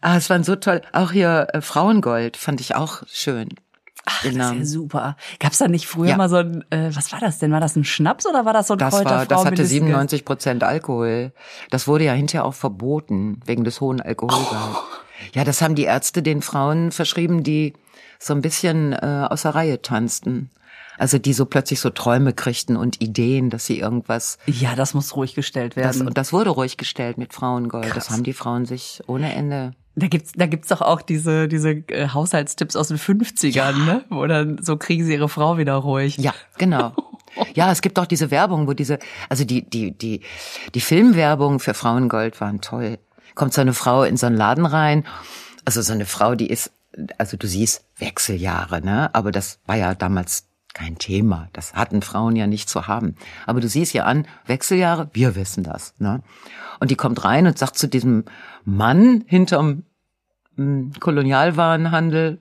[0.00, 0.82] ah, es waren so toll.
[0.92, 3.48] Auch hier äh, Frauengold fand ich auch schön.
[4.04, 5.16] Ach, Den das ist ja super.
[5.38, 6.16] Gab's da nicht früher Ja.
[6.16, 7.52] mal so ein, äh, was war das denn?
[7.52, 9.68] War das ein Schnaps oder war das so ein Das war, das hatte Kräuterfrau-Melisken?
[9.86, 11.32] 97 Prozent Alkohol.
[11.70, 14.78] Das wurde ja hinterher auch verboten wegen des hohen Alkoholgehalts.
[15.34, 17.74] Ja, das haben die Ärzte den Frauen verschrieben, die
[18.18, 20.50] so ein bisschen äh, aus der Reihe tanzten.
[20.98, 25.16] Also die so plötzlich so Träume kriegten und Ideen, dass sie irgendwas Ja, das muss
[25.16, 26.06] ruhig gestellt Das, werden.
[26.08, 27.84] und das wurde ruhig gestellt mit Frauengold.
[27.86, 27.94] Krass.
[28.06, 29.72] Das haben die Frauen sich ohne Ende.
[29.94, 34.04] Da gibt's, da gibt's doch auch diese, diese äh, Haushaltstipps aus den 50ern, ne?
[34.08, 36.16] Wo dann so kriegen sie ihre Frau wieder ruhig.
[36.16, 36.94] Ja, genau.
[37.54, 40.20] Ja, es gibt auch diese Werbung, wo diese, also die, die, die,
[40.74, 42.98] die Filmwerbung für Frauengold waren toll.
[43.34, 45.06] Kommt so eine Frau in so einen Laden rein,
[45.64, 46.72] also so eine Frau, die ist,
[47.18, 49.14] also du siehst Wechseljahre, ne?
[49.14, 51.48] Aber das war ja damals kein Thema.
[51.52, 53.16] Das hatten Frauen ja nicht zu haben.
[53.46, 56.22] Aber du siehst ja an, Wechseljahre, wir wissen das, ne?
[56.80, 58.24] Und die kommt rein und sagt zu diesem
[58.64, 59.84] Mann hinterm
[60.56, 62.40] mm, Kolonialwarenhandel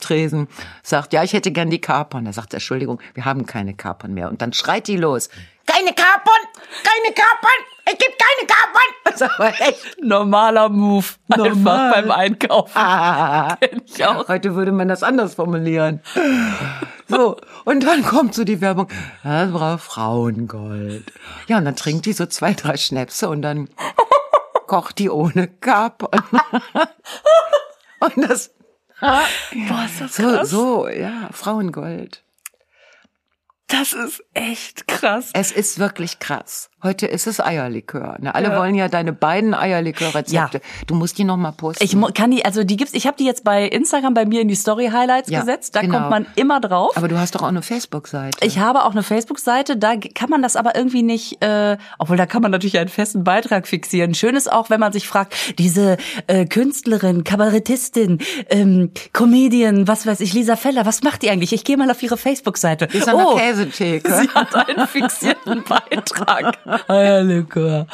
[0.00, 0.48] Tresen,
[0.82, 2.26] sagt, ja, ich hätte gern die Kapern.
[2.26, 4.28] Er sagt, Entschuldigung, wir haben keine Kapern mehr.
[4.30, 5.28] Und dann schreit die los,
[5.66, 6.42] keine Kapern,
[6.82, 7.50] keine Kapern,
[7.92, 8.90] es gibt keine Kapern.
[9.04, 10.02] Das ist aber echt.
[10.02, 11.06] Normaler Move.
[11.28, 11.50] Normal.
[11.50, 12.72] Einfach beim Einkaufen.
[12.76, 14.28] Ah, ich auch.
[14.28, 16.00] Heute würde man das anders formulieren.
[17.08, 18.88] So, und dann kommt so die Werbung,
[19.24, 21.12] das war Frauengold.
[21.48, 23.68] Ja, und dann trinkt die so zwei, drei Schnäpse und dann
[24.66, 26.22] kocht die ohne Kapern.
[27.98, 28.52] Und das,
[29.00, 30.50] Boah, ist das so, krass.
[30.50, 32.22] so, ja, Frauengold.
[33.70, 35.30] Das ist echt krass.
[35.32, 36.70] Es ist wirklich krass.
[36.82, 38.16] Heute ist es Eierlikör.
[38.20, 38.34] Ne?
[38.34, 38.58] Alle Ja.
[38.58, 40.62] wollen ja deine beiden Eierlikör-Rezepte.
[40.86, 41.84] Du musst die noch mal posten.
[41.84, 44.48] Ich kann die, also die gibt's, ich habe die jetzt bei Instagram bei mir in
[44.48, 45.76] die Story Highlights Ja, gesetzt.
[45.76, 45.98] Da genau.
[45.98, 46.96] kommt man immer drauf.
[46.96, 48.44] Aber du hast doch auch eine Facebook-Seite.
[48.46, 52.24] Ich habe auch eine Facebook-Seite, da kann man das aber irgendwie nicht, äh, obwohl da
[52.26, 54.14] kann man natürlich einen festen Beitrag fixieren.
[54.14, 60.20] Schön ist auch, wenn man sich fragt, diese äh, Künstlerin, Kabarettistin, ähm, Comedian, was weiß
[60.20, 61.52] ich, Lisa Feller, was macht die eigentlich?
[61.52, 62.88] Ich gehe mal auf ihre Facebook-Seite.
[63.12, 64.12] Oh, Käsetheke.
[64.14, 66.58] sie hat einen fixierten Beitrag.
[66.88, 67.86] Eierlikör.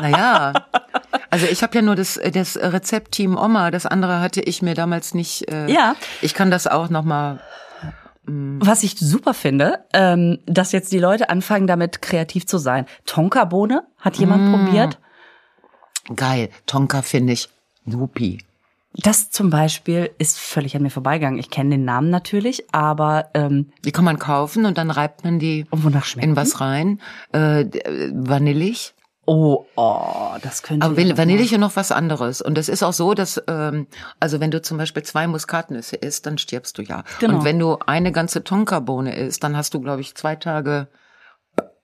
[0.00, 0.52] Naja,
[1.30, 3.70] also ich habe ja nur das, das Rezept Team Oma.
[3.70, 5.50] Das andere hatte ich mir damals nicht.
[5.50, 5.94] Äh, Ja.
[6.22, 7.40] Ich kann das auch noch mal.
[8.30, 12.84] Was ich super finde, ähm, dass jetzt die Leute anfangen, damit kreativ zu sein.
[13.06, 14.98] Tonkabohne hat jemand probiert.
[16.14, 16.50] Geil.
[16.66, 17.48] Tonka finde ich.
[17.86, 18.44] Nupi.
[18.94, 21.38] Das zum Beispiel ist völlig an mir vorbeigegangen.
[21.38, 25.38] Ich kenne den Namen natürlich, aber ähm, Die kann man kaufen und dann reibt man
[25.38, 27.00] die und wonach schmeckt in was rein.
[27.32, 28.94] Äh, d- vanillig.
[29.26, 30.86] Oh, oh, das könnte.
[30.86, 32.40] Aber ja Van- noch was anderes.
[32.40, 33.86] Und es ist auch so, dass, ähm,
[34.20, 37.04] also wenn du zum Beispiel zwei Muskatnüsse isst, dann stirbst du ja.
[37.20, 37.34] Genau.
[37.36, 40.88] Und wenn du eine ganze Tonkabohne isst, dann hast du, glaube ich, zwei Tage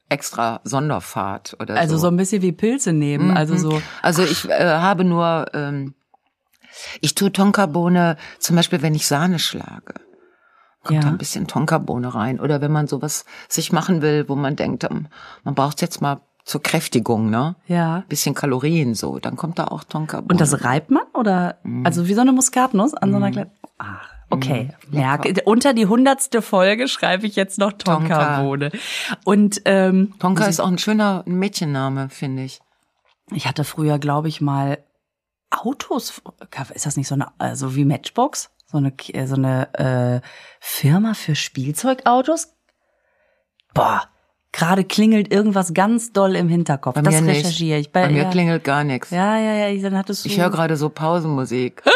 [0.08, 2.06] extra Sonderfahrt oder Also so so.
[2.08, 3.36] ein bisschen wie Pilze nehmen.
[3.36, 3.82] Also so.
[4.02, 5.94] Also ich äh, habe nur, ähm,
[7.00, 9.94] ich tue Tonkabohne zum Beispiel, wenn ich Sahne schlage.
[10.82, 11.00] Kommt Ja.
[11.02, 12.40] da ein bisschen Tonkabohne rein.
[12.40, 15.06] Oder wenn man sowas sich machen will, wo man denkt, ähm,
[15.42, 17.56] man braucht jetzt mal zur Kräftigung, ne?
[17.66, 18.04] Ja.
[18.08, 20.28] Bisschen Kalorien so, dann kommt da auch Tonkabohne.
[20.30, 21.86] Und das reibt man oder Mhm.
[21.86, 23.50] also wie so eine Muskatnuss an so einer kleinen.
[23.78, 24.74] Ach, okay.
[24.90, 28.18] Merke, unter die hundertste Folge schreibe ich jetzt noch Tonka.
[28.18, 28.70] Tonkabohne.
[29.24, 32.60] Und ähm, Tonka ist auch ein schöner Mädchenname, finde ich.
[33.32, 34.76] ich hatte früher, glaube ich, mal
[35.54, 36.22] Autos.
[36.74, 38.50] Ist das nicht so eine, also wie Matchbox?
[38.66, 40.26] So eine, äh, so eine äh,
[40.60, 42.54] Firma für Spielzeugautos?
[43.72, 44.02] Boah,
[44.52, 46.94] gerade klingelt irgendwas ganz doll im Hinterkopf.
[46.94, 47.38] Bei das nicht.
[47.38, 47.92] recherchiere ich.
[47.92, 49.10] Bei mir ja, klingelt gar nichts.
[49.10, 50.28] Ja, ja, ja, dann hattest du.
[50.28, 51.82] Ich höre gerade so Pausenmusik.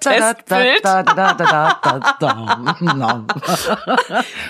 [0.00, 0.82] Testbild.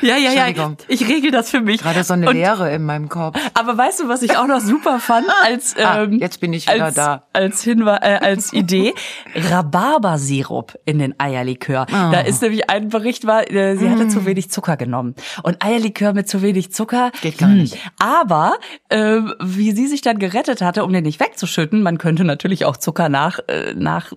[0.03, 0.73] ja, ja, ja.
[0.89, 1.81] Ich regel das für mich.
[1.81, 3.39] Gerade so eine Und- Leere in meinem Kopf.
[3.55, 6.67] Aber weißt du, was ich auch noch super fand als Ah, ähm, jetzt bin ich
[6.73, 7.25] wieder als, da.
[7.33, 8.95] als Hinweis äh, als Idee
[9.35, 11.87] Rhabarbersirup in den Eierlikör.
[11.93, 12.11] Ah.
[12.11, 14.11] Da ist nämlich ein Bericht war, äh, sie hatte Mm.
[14.11, 17.59] zu wenig Zucker genommen und Eierlikör mit zu wenig Zucker Geht gar hm.
[17.59, 17.77] nicht.
[17.99, 18.55] Aber
[18.89, 22.77] äh, wie sie sich dann gerettet hatte, um den nicht wegzuschütten, man könnte natürlich auch
[22.77, 24.13] Zucker nach äh, nach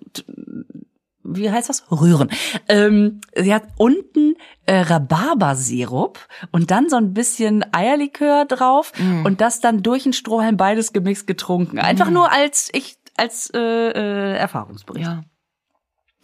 [1.28, 1.84] wie heißt das?
[1.92, 2.30] Rühren.
[2.68, 4.36] Ähm, sie hat unten
[4.66, 6.20] äh, Rhabarbersirup
[6.52, 9.26] und dann so ein bisschen Eierlikör drauf Mm.
[9.26, 11.80] und das dann durch den Strohhalm beides gemixt getrunken.
[11.80, 15.24] Einfach nur als ich als äh, äh, Erfahrungsbericht Ja.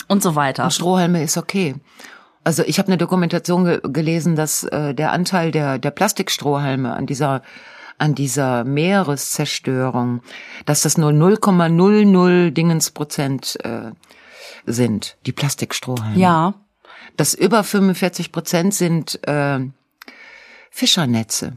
[0.08, 0.70] und so weiter.
[0.70, 1.76] Strohhalme ist okay.
[2.44, 7.06] Also ich habe eine Dokumentation ge gelesen, dass äh, der Anteil der, der Plastikstrohhalme an
[7.06, 7.42] dieser
[7.98, 10.22] an dieser Meereszerstörung,
[10.66, 13.92] dass das nur 0,00 Dingens Prozent äh,
[14.66, 16.18] sind, die Plastikstrohhalme.
[16.20, 16.54] Ja,
[17.18, 19.60] Das über 45 Prozent sind äh,
[20.70, 21.54] Fischernetze.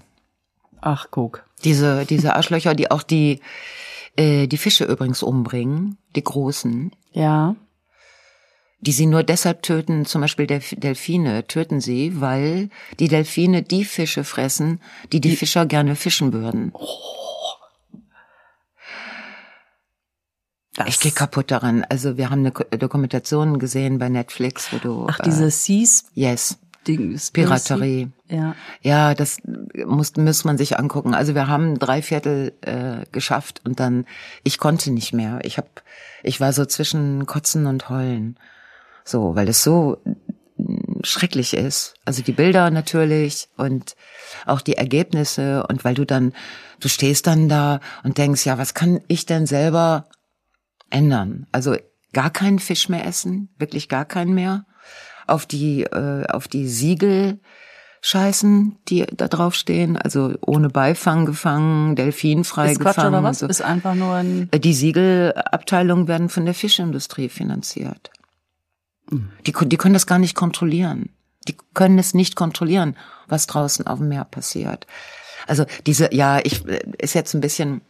[0.81, 1.45] ach guck.
[1.65, 3.41] Diese, diese Arschlöcher, die auch die,
[4.17, 7.57] äh, die Fische übrigens umbringen, die großen, Ja.
[8.81, 12.69] die sie nur deshalb töten, zum Beispiel Delf Delfine töten sie, weil
[13.01, 14.81] die Delfine die Fische fressen,
[15.13, 16.73] die die Fischer gerne fischen würden.
[20.77, 21.85] Das, Ich gehe kaputt daran.
[21.89, 26.21] Also wir haben eine Ko- Dokumentation gesehen bei Netflix, wo du Ach, diese Seas äh,
[26.31, 28.09] yes Ding, Piraterie.
[28.29, 28.55] Ja.
[28.83, 29.39] Ja, das
[29.87, 31.15] muss, muss man sich angucken.
[31.15, 34.05] Also wir haben drei Viertel äh, geschafft und dann,
[34.43, 35.39] ich konnte nicht mehr.
[35.45, 35.83] Ich hab,
[36.23, 38.37] ich war so zwischen Kotzen und Heulen.
[39.05, 39.97] So, weil es so
[40.59, 41.95] mm, schrecklich ist.
[42.05, 43.97] Also die Bilder natürlich und
[44.45, 46.35] auch die Ergebnisse und weil du dann,
[46.81, 50.05] du stehst dann da und denkst, ja, was kann ich denn selber
[50.95, 51.47] ändern?
[51.53, 51.77] Also
[52.13, 54.65] gar keinen Fisch mehr essen, wirklich gar keinen mehr.
[55.27, 57.41] Auf die, äh, auf die Siegel
[58.03, 63.09] scheißen, die da drauf stehen, also ohne Beifang gefangen, delfinfrei Ist Quatsch gefangen.
[63.09, 63.39] oder und was?
[63.39, 63.47] So.
[63.47, 64.51] Ist einfach nur ein.
[64.55, 68.11] Die Siegelabteilungen werden von der Fischindustrie finanziert.
[69.47, 71.11] Die, ko- die können das gar nicht kontrollieren.
[71.49, 72.97] Die können es nicht kontrollieren,
[73.29, 74.87] was draußen auf dem Meer passiert.
[75.47, 77.81] Also diese, ja, ich äh, ist jetzt ein bisschen.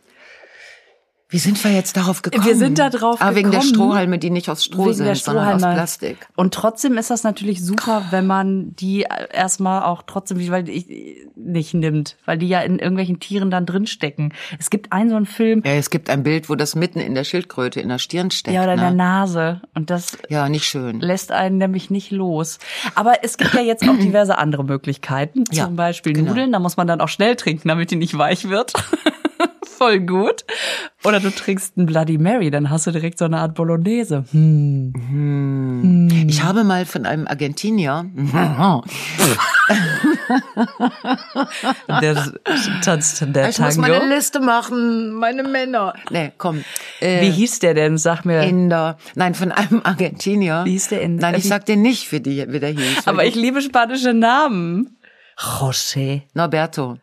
[1.30, 2.44] Wie sind wir jetzt darauf gekommen?
[2.44, 3.74] Wir sind da drauf ah, wegen der gekommen.
[3.74, 5.76] Strohhalme, die nicht aus Stroh Wegen sind, der sondern aus Strohhalme.
[5.76, 6.28] Plastik.
[6.36, 10.86] Und trotzdem ist das natürlich super, wenn man die erstmal auch trotzdem, weil ich
[11.34, 14.32] nicht nimmt, weil die ja in irgendwelchen Tieren dann drinstecken.
[14.58, 17.14] Es gibt einen so einen Film, Ja, es gibt ein Bild, wo das mitten in
[17.14, 18.54] der Schildkröte, in der Stirn steckt.
[18.54, 18.96] ja, oder in der ne?
[18.96, 19.60] Nase.
[19.74, 21.00] Und das Ja, nicht schön.
[21.00, 22.58] lässt einen nämlich nicht los.
[22.94, 25.44] Aber es gibt ja jetzt auch diverse andere Möglichkeiten.
[25.50, 26.30] Ja, Zum Beispiel genau.
[26.30, 28.72] Nudeln, da muss man dann auch schnell trinken, damit die nicht weich wird.
[29.66, 30.44] Voll gut.
[31.04, 34.24] Oder du trinkst ein Bloody Mary, dann hast du direkt so eine Art Bolognese.
[34.30, 34.92] Hm.
[36.28, 38.06] Ich habe mal von einem Argentinier,
[42.00, 42.32] Der
[42.82, 43.80] tanzt der ich muss Tango.
[43.88, 45.94] meine Liste machen, meine Männer.
[46.10, 46.64] Nee, komm.
[47.00, 47.98] Äh, Wie hieß der denn?
[47.98, 48.42] Sag mir.
[48.42, 48.96] Inder.
[49.14, 50.62] Nein, von einem Argentinier.
[50.64, 53.06] Wie hieß der in- Nein, ich sag dir nicht, wie, die, wie der hieß.
[53.06, 54.96] Aber ich liebe spanische Namen.
[55.36, 56.22] José.
[56.34, 56.98] Norberto.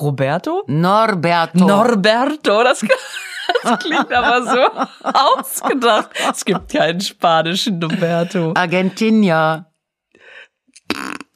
[0.00, 0.64] Roberto?
[0.66, 1.64] Norberto.
[1.64, 2.80] Norberto, das,
[3.62, 6.10] das klingt aber so ausgedacht.
[6.30, 8.52] Es gibt keinen spanischen Norberto.
[8.56, 9.66] Argentinier.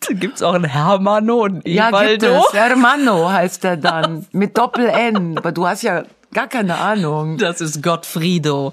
[0.01, 2.45] Da gibt's auch einen Hermano und Ja, gibt Evaldo.
[2.49, 2.53] es.
[2.55, 4.27] Hermano heißt er dann.
[4.33, 5.37] Mit Doppel-N.
[5.39, 7.39] Aber du hast ja gar keine Ahnung.
[7.39, 8.73] Das ist Gottfrido.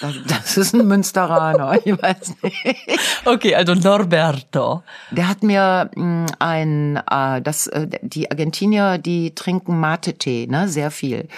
[0.00, 1.78] Das, das ist ein Münsteraner.
[1.84, 2.76] Ich weiß nicht.
[3.24, 4.82] Okay, also Norberto.
[5.10, 10.90] Der hat mir mh, ein, äh, das, äh, die Argentinier, die trinken Mate-Tee, ne, sehr
[10.90, 11.28] viel.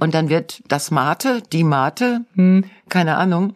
[0.00, 2.22] Und dann wird das Mate, die Mate,
[2.88, 3.54] keine Ahnung,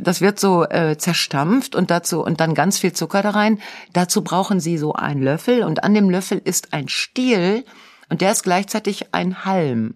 [0.00, 3.58] das wird so äh, zerstampft und dazu und dann ganz viel Zucker da rein.
[3.92, 7.64] Dazu brauchen sie so einen Löffel und an dem Löffel ist ein Stiel
[8.08, 9.94] und der ist gleichzeitig ein Halm.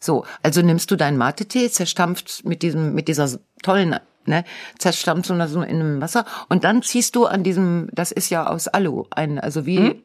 [0.00, 3.28] So, also nimmst du deinen Mate-Tee, zerstampft mit diesem, mit dieser
[3.62, 4.44] tollen, ne,
[4.78, 8.66] zerstampft so in einem Wasser und dann ziehst du an diesem, das ist ja aus
[8.66, 10.02] Alu, ein, also wie,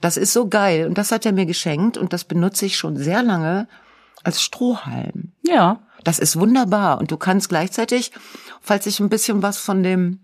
[0.00, 2.96] das ist so geil und das hat er mir geschenkt und das benutze ich schon
[2.96, 3.68] sehr lange
[4.24, 5.32] als Strohhalm.
[5.42, 5.80] Ja.
[6.04, 8.12] Das ist wunderbar und du kannst gleichzeitig,
[8.60, 10.20] falls sich ein bisschen was von dem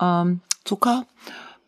[0.00, 1.06] ähm, Zucker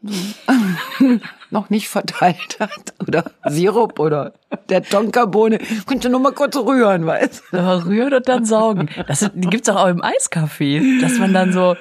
[1.50, 4.32] noch nicht verteilt hat oder Sirup oder
[4.68, 7.58] der Tonkabohne, könnte nur mal kurz rühren, weißt du?
[7.58, 8.88] Aber rühren und dann saugen.
[9.06, 11.76] Das gibt's doch auch im Eiskaffee, dass man dann so.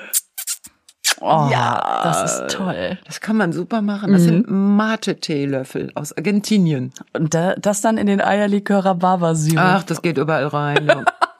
[1.23, 2.01] Oh, Ja.
[2.03, 2.97] das ist toll.
[3.05, 4.11] Das kann man super machen.
[4.11, 6.93] Das sind Mate-Teelöffel aus Argentinien.
[7.13, 9.59] Und da, das dann in den Eierlikör Rhabarbersirup.
[9.59, 10.85] Ach, das geht überall rein.
[10.87, 11.03] Ja.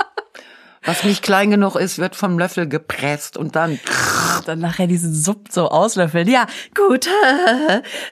[0.83, 3.79] Was nicht klein genug ist, wird vom Löffel gepresst und dann
[4.45, 6.27] dann nachher diesen Supp so auslöffeln.
[6.27, 7.07] Ja, gut.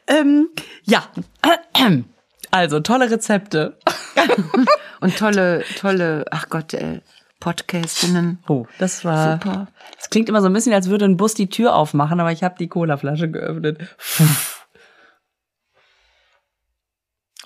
[0.07, 0.49] ähm,
[0.83, 1.03] ja.
[2.51, 3.77] Also, tolle Rezepte.
[5.01, 7.01] und tolle, tolle, ach Gott, äh,
[7.39, 8.39] Podcastinnen.
[8.47, 9.33] Oh, das war.
[9.33, 9.67] Super.
[9.95, 12.41] Das klingt immer so ein bisschen, als würde ein Bus die Tür aufmachen, aber ich
[12.41, 13.95] habe die Colaflasche geöffnet.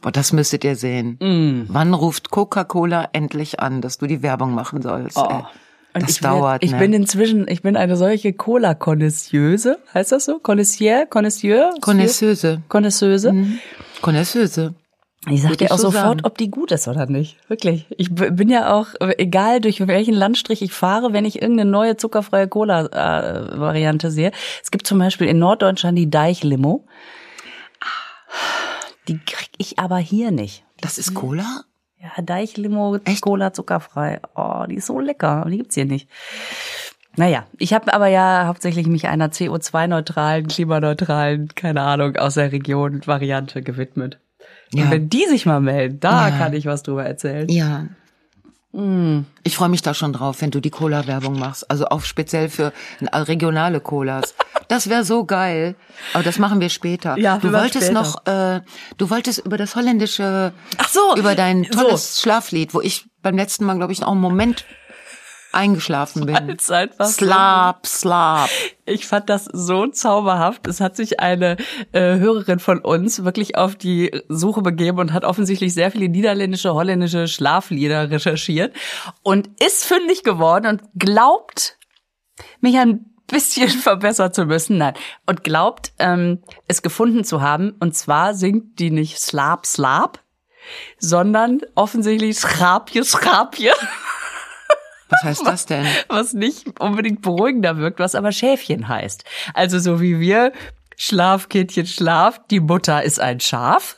[0.04, 1.18] Boah, das müsstet ihr sehen.
[1.22, 1.64] Mm.
[1.70, 5.18] Wann ruft Coca-Cola endlich an, dass du die Werbung machen sollst?
[5.18, 5.28] Oh.
[5.30, 5.44] ey?
[5.96, 6.78] Und Das ich dauert, Ich ne?
[6.80, 9.78] bin inzwischen, ich bin eine solche Cola-Konnoisseuse.
[9.94, 10.40] Heißt das so?
[10.40, 11.06] Connoisseur?
[11.06, 11.72] Connoisseur?
[11.82, 12.62] Connoisseuse.
[12.68, 13.32] Connoisseuse.
[14.02, 14.74] Connoisseuse.
[15.30, 16.20] Ich sag dir auch so sofort, sagen.
[16.26, 17.38] ob die gut ist oder nicht.
[17.48, 17.86] Wirklich.
[17.98, 21.96] Ich bin ja auch, äh, egal durch welchen Landstrich ich fahre, wenn ich irgendeine neue
[21.96, 24.34] zuckerfreie Cola-Variante sehe.
[24.62, 26.86] Es gibt zum Beispiel in Norddeutschland die Deichlimo.
[29.08, 30.64] Die krieg ich aber hier nicht.
[30.82, 31.64] Das ist Cola?
[32.00, 34.20] Ja, Deichlimo, Cola zuckerfrei.
[34.36, 35.46] Oh, die ist so lecker.
[35.50, 36.10] Die gibt's hier nicht.
[37.16, 43.06] Naja, ich habe aber ja hauptsächlich mich einer CO2-neutralen, klimaneutralen, keine Ahnung, aus der Region
[43.06, 44.20] Variante gewidmet.
[44.74, 44.86] Ja.
[44.86, 46.38] Und wenn die sich mal melden, da Ja.
[46.38, 47.48] kann ich was drüber erzählen.
[47.50, 47.88] Ja.
[48.74, 49.22] Mm.
[49.44, 51.70] Ich freue mich da schon drauf, wenn du die Cola-Werbung machst.
[51.70, 54.34] Also auch speziell für äh, regionale Colas.
[54.68, 55.76] Das wäre so geil.
[56.14, 57.18] Aber das machen wir später.
[57.18, 57.94] Ja, du wolltest später.
[57.94, 58.62] noch, äh,
[58.98, 61.82] du wolltest über das holländische, Ach so, über dein so.
[61.82, 64.66] tolles Schlaflied, wo ich beim letzten Mal, glaube ich, noch einen Moment
[65.54, 66.36] eingeschlafen bin.
[66.36, 68.50] Als einfach Slap, slap.
[68.86, 70.68] Ich fand das so zauberhaft.
[70.68, 71.58] Es hat sich eine
[71.92, 76.74] äh, Hörerin von uns wirklich auf die Suche begeben und hat offensichtlich sehr viele niederländische,
[76.74, 78.76] holländische Schlaflieder recherchiert
[79.22, 81.78] und ist fündig geworden und glaubt,
[82.60, 84.78] mich ein bisschen verbessern zu müssen.
[84.78, 84.94] Nein.
[85.26, 87.76] Und glaubt, ähm, es gefunden zu haben.
[87.80, 90.20] Und zwar singt die nicht Slap, Slap,
[90.98, 93.72] sondern offensichtlich Schrapje, Schrapje.
[95.14, 95.86] Was heißt das denn?
[96.10, 99.24] was nicht unbedingt beruhigender wirkt, was aber Schäfchen heißt.
[99.54, 100.52] Also so wie wir,
[100.98, 103.98] Schlaf, Kindchen, Schlaf, die Mutter ist ein Schaf.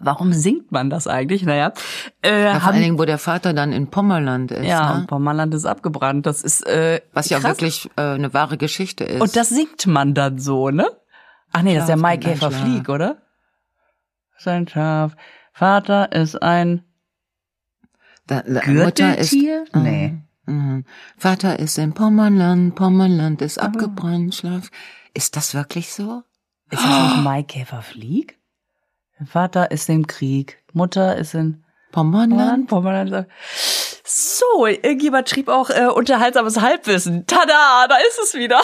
[0.00, 1.42] Warum singt man das eigentlich?
[1.42, 1.72] Naja,
[2.22, 4.64] äh, Ja, vor haben, allen Dingen, wo der Vater dann in Pommerland ist.
[4.64, 5.00] ja, ne?
[5.00, 6.24] und Pommerland ist abgebrannt.
[6.24, 7.50] Das ist äh, Was ja krass.
[7.50, 9.20] wirklich äh, eine wahre Geschichte ist.
[9.20, 10.86] Und das singt man dann so, ne?
[11.52, 13.16] Ach nee, das ist der Maikäfer Flieg, oder?
[14.36, 15.16] Sein Schaf.
[15.52, 16.84] Vater ist ein
[18.28, 19.30] Da, da, Mutter ist.
[19.30, 19.64] Gürteltier?
[19.74, 20.14] Nee.
[20.46, 20.84] Mhm.
[21.16, 24.70] Vater ist in Pommerland, Pommerland ist abgebrannt, Schlaf.
[25.12, 26.22] Ist das wirklich so?
[26.70, 28.38] Ist das nicht Maikäfer Flieg?
[29.26, 32.68] Vater ist im Krieg, Mutter ist in Pommerland?
[32.68, 32.68] Pommerland.
[32.68, 33.26] Pommerland.
[34.04, 37.26] So, irgendjemand schrieb auch äh, unterhaltsames Halbwissen.
[37.26, 38.60] Tada, da ist es wieder.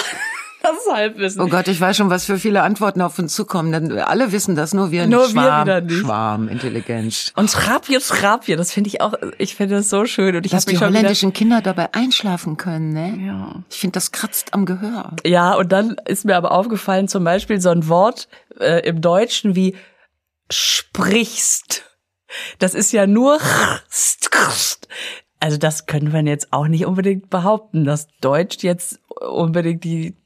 [0.64, 1.42] Das Halbwissen.
[1.42, 3.70] Oh Gott, ich weiß schon, was für viele Antworten auf uns zukommen.
[3.70, 5.98] Denn alle wissen das, nur wir Nur wir Schwarm, wieder nicht.
[5.98, 7.32] Schwarmintelligenz.
[7.36, 10.34] Und Schrapje, Schrapje, das finde ich auch, ich finde das so schön.
[10.34, 13.26] Und ich Dass habe die wieder, holländischen Kinder dabei einschlafen können, ne?
[13.26, 13.62] ja.
[13.70, 15.14] Ich finde, das kratzt am Gehör.
[15.26, 19.54] Ja, und dann ist mir aber aufgefallen, zum Beispiel so ein Wort äh, im Deutschen
[19.54, 19.76] wie
[20.50, 21.84] sprichst.
[22.58, 23.38] Das ist ja nur
[25.40, 30.16] also das können wir jetzt auch nicht unbedingt behaupten, dass Deutsch jetzt unbedingt die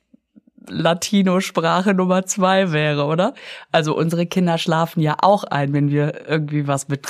[0.68, 3.34] Latino-Sprache Nummer zwei wäre, oder?
[3.72, 7.06] Also unsere Kinder schlafen ja auch ein, wenn wir irgendwie was mit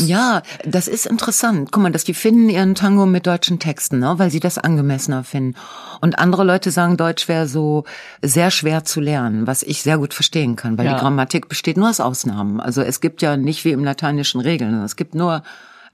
[0.00, 1.70] Ja, das ist interessant.
[1.72, 4.14] Guck mal, dass die finden ihren Tango mit deutschen Texten, ne?
[4.18, 5.54] weil sie das angemessener finden.
[6.00, 7.84] Und andere Leute sagen, Deutsch wäre so
[8.22, 10.94] sehr schwer zu lernen, was ich sehr gut verstehen kann, weil Ja.
[10.94, 12.60] die Grammatik besteht nur aus Ausnahmen.
[12.60, 15.42] Also es gibt ja nicht wie im Lateinischen Regeln, es gibt nur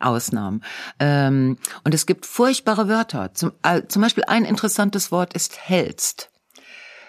[0.00, 0.62] Ausnahmen.
[0.98, 3.32] Ähm, und es gibt furchtbare Wörter.
[3.34, 6.30] Zum, äh, zum Beispiel ein interessantes Wort ist hältst.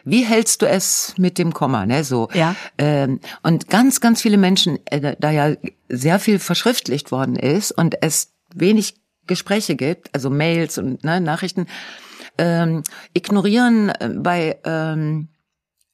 [0.06, 2.04] Wie hältst du es mit dem Komma, ne?
[2.04, 2.30] So.
[2.34, 2.56] Ja.
[2.78, 5.56] Ähm, und ganz, ganz viele Menschen, äh, da- da ja
[5.90, 8.96] sehr viel verschriftlicht worden ist und es wenig
[9.28, 11.66] Gespräche gibt, also Mails und ne, Nachrichten,
[12.38, 15.30] ähm, ignorieren äh, bei ähm,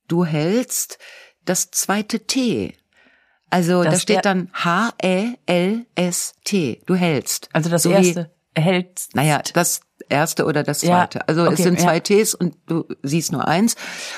[0.10, 1.00] du hältst
[1.46, 2.76] das zweite T.
[3.50, 6.82] Also da Das steht er- dann H-E-L-S-T.
[6.86, 7.50] Du hältst.
[7.54, 11.28] Also das So erste hält naja, das erste oder das Ja, zweite.
[11.28, 12.00] Also es okay, sind zwei ja.
[12.02, 13.76] Ts und du siehst nur eins.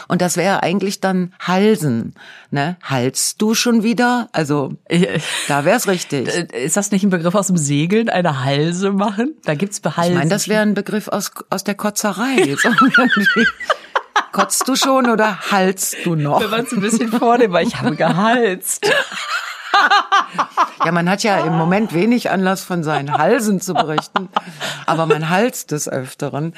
[0.08, 2.16] Und das wäre eigentlich dann Halsen.
[2.52, 2.78] Ne?
[2.84, 4.30] Halst du schon wieder?
[4.34, 4.74] Also
[5.48, 6.28] da wär's richtig.
[6.28, 9.36] Äh, Ist das nicht ein Begriff aus dem Segeln, eine Halse machen?
[9.46, 10.14] Da gibt's Behalsen.
[10.14, 12.56] Ich meine, das wäre ein Begriff aus, aus der Kotzerei.
[14.32, 16.42] Kotzt du schon oder halst du noch?
[16.42, 18.84] wenn man es ein bisschen vornehmen, weil ich habe gehalst.
[20.86, 24.30] Ja, man hat ja im Moment wenig Anlass von seinen Halsen zu berichten,
[24.86, 26.54] aber man halst des Öfteren.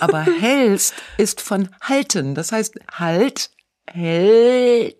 [0.00, 2.34] Aber hälst ist von halten.
[2.34, 3.50] Das heißt, halt,
[3.90, 4.96] hält.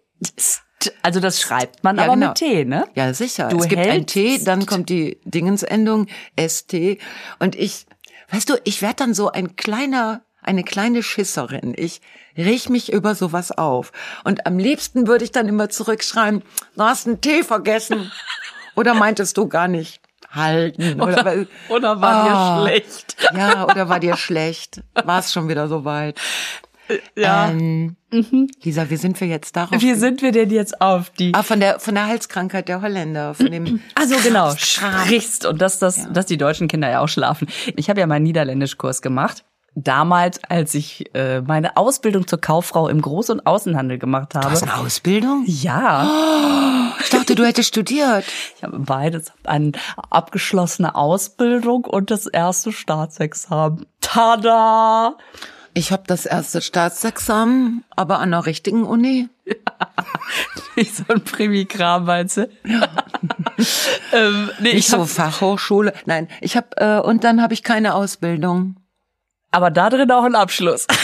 [1.03, 2.29] Also das schreibt man Ja, aber genau.
[2.29, 2.87] mit T, ne?
[2.95, 3.49] Ja, sicher.
[3.49, 6.07] Du es gibt ein hältst- T, dann kommt die Dingensendung
[6.39, 6.99] ST.
[7.39, 7.87] Und ich,
[8.31, 11.75] weißt du, ich werde dann so ein kleiner, eine kleine Schisserin.
[11.77, 12.01] Ich
[12.37, 13.93] riech mich über sowas auf.
[14.25, 16.43] Und am liebsten würde ich dann immer zurückschreiben,
[16.77, 18.11] du hast einen T vergessen.
[18.77, 21.01] Oder meintest du gar nicht halten?
[21.01, 22.65] Oder, Oder war Ah.
[22.65, 23.17] dir schlecht?
[23.37, 24.83] Ja, oder war dir schlecht?
[25.05, 26.21] War es schon wieder so weit?
[27.17, 27.49] Ja.
[27.51, 27.97] Ähm,
[28.63, 29.81] Lisa, wie sind wir jetzt darauf?
[29.81, 31.33] Wie sind wir denn jetzt auf die?
[31.35, 33.81] ah, von der, von der Halskrankheit der Holländer, von dem.
[33.95, 37.49] Also genau, sprichst und dass das, dass die deutschen Kinder ja auch schlafen.
[37.77, 39.45] Ich habe ja meinen Niederländischkurs gemacht.
[39.77, 44.47] Damals, als ich äh, meine Ausbildung zur Kauffrau im Groß- und Außenhandel gemacht habe.
[44.47, 45.43] Du hast eine Ausbildung?
[45.47, 48.25] Ja, Ich dachte, du hättest studiert.
[48.57, 49.73] ich habe beides, eine
[50.11, 53.87] abgeschlossene Ausbildung und das erste Staatsexamen.
[54.01, 55.17] Tada!
[55.77, 59.29] Ich habe das erste Staatsexamen, aber an der richtigen Uni.
[60.77, 62.49] Nicht so ein Primi-Kram, meinst du?
[64.13, 65.93] ähm, nee, Nicht ich so hab, Fachhochschule.
[66.07, 68.77] Nein, ich habe äh, und dann habe ich keine Ausbildung.
[69.55, 70.87] Aber da drin auch ein Abschluss.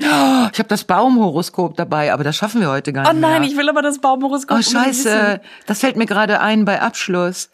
[0.00, 3.50] Ich habe das Baumhoroskop dabei, aber das schaffen wir heute gar Oh nicht nein, mehr.
[3.50, 4.58] ich will aber das Baumhoroskop.
[4.58, 4.62] Oh.
[4.62, 7.50] Scheiße, das fällt mir gerade ein bei Abschluss.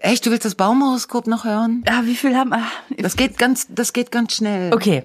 [0.00, 1.84] Echt, du willst das Baumhoroskop noch hören?
[1.88, 2.52] Ah, wie viel haben?
[2.52, 2.62] ah,
[2.98, 4.72] Das geht ganz, das geht ganz schnell.
[4.72, 5.04] Okay,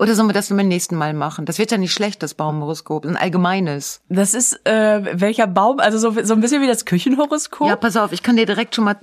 [0.00, 1.46] Oder sollen wir das beim nächsten Mal machen?
[1.46, 4.00] Das wird ja nicht schlecht, das Baumhoroskop, ein allgemeines.
[4.08, 5.78] das ist äh, welcher Baum?
[5.78, 7.68] Also so, so ein bisschen wie das Küchenhoroskop.
[7.68, 8.96] Ja, pass auf, ich kann dir direkt schon mal,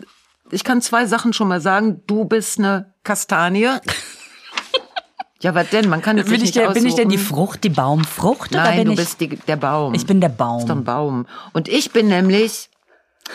[0.51, 2.01] ich kann zwei Sachen schon mal sagen.
[2.05, 3.69] Du bist eine Kastanie.
[5.41, 5.87] ja, was denn?
[5.87, 7.17] Man kann ich, nicht der, bin ich denn die.
[7.17, 8.51] Frucht, die Baumfrucht?
[8.51, 9.93] oder Nein, bin du ich, bist die, der Baum.
[9.93, 11.23] Ich bin der Du bist doch ein Baum.
[11.23, 11.27] Baum.
[11.53, 12.69] Und ich bin nämlich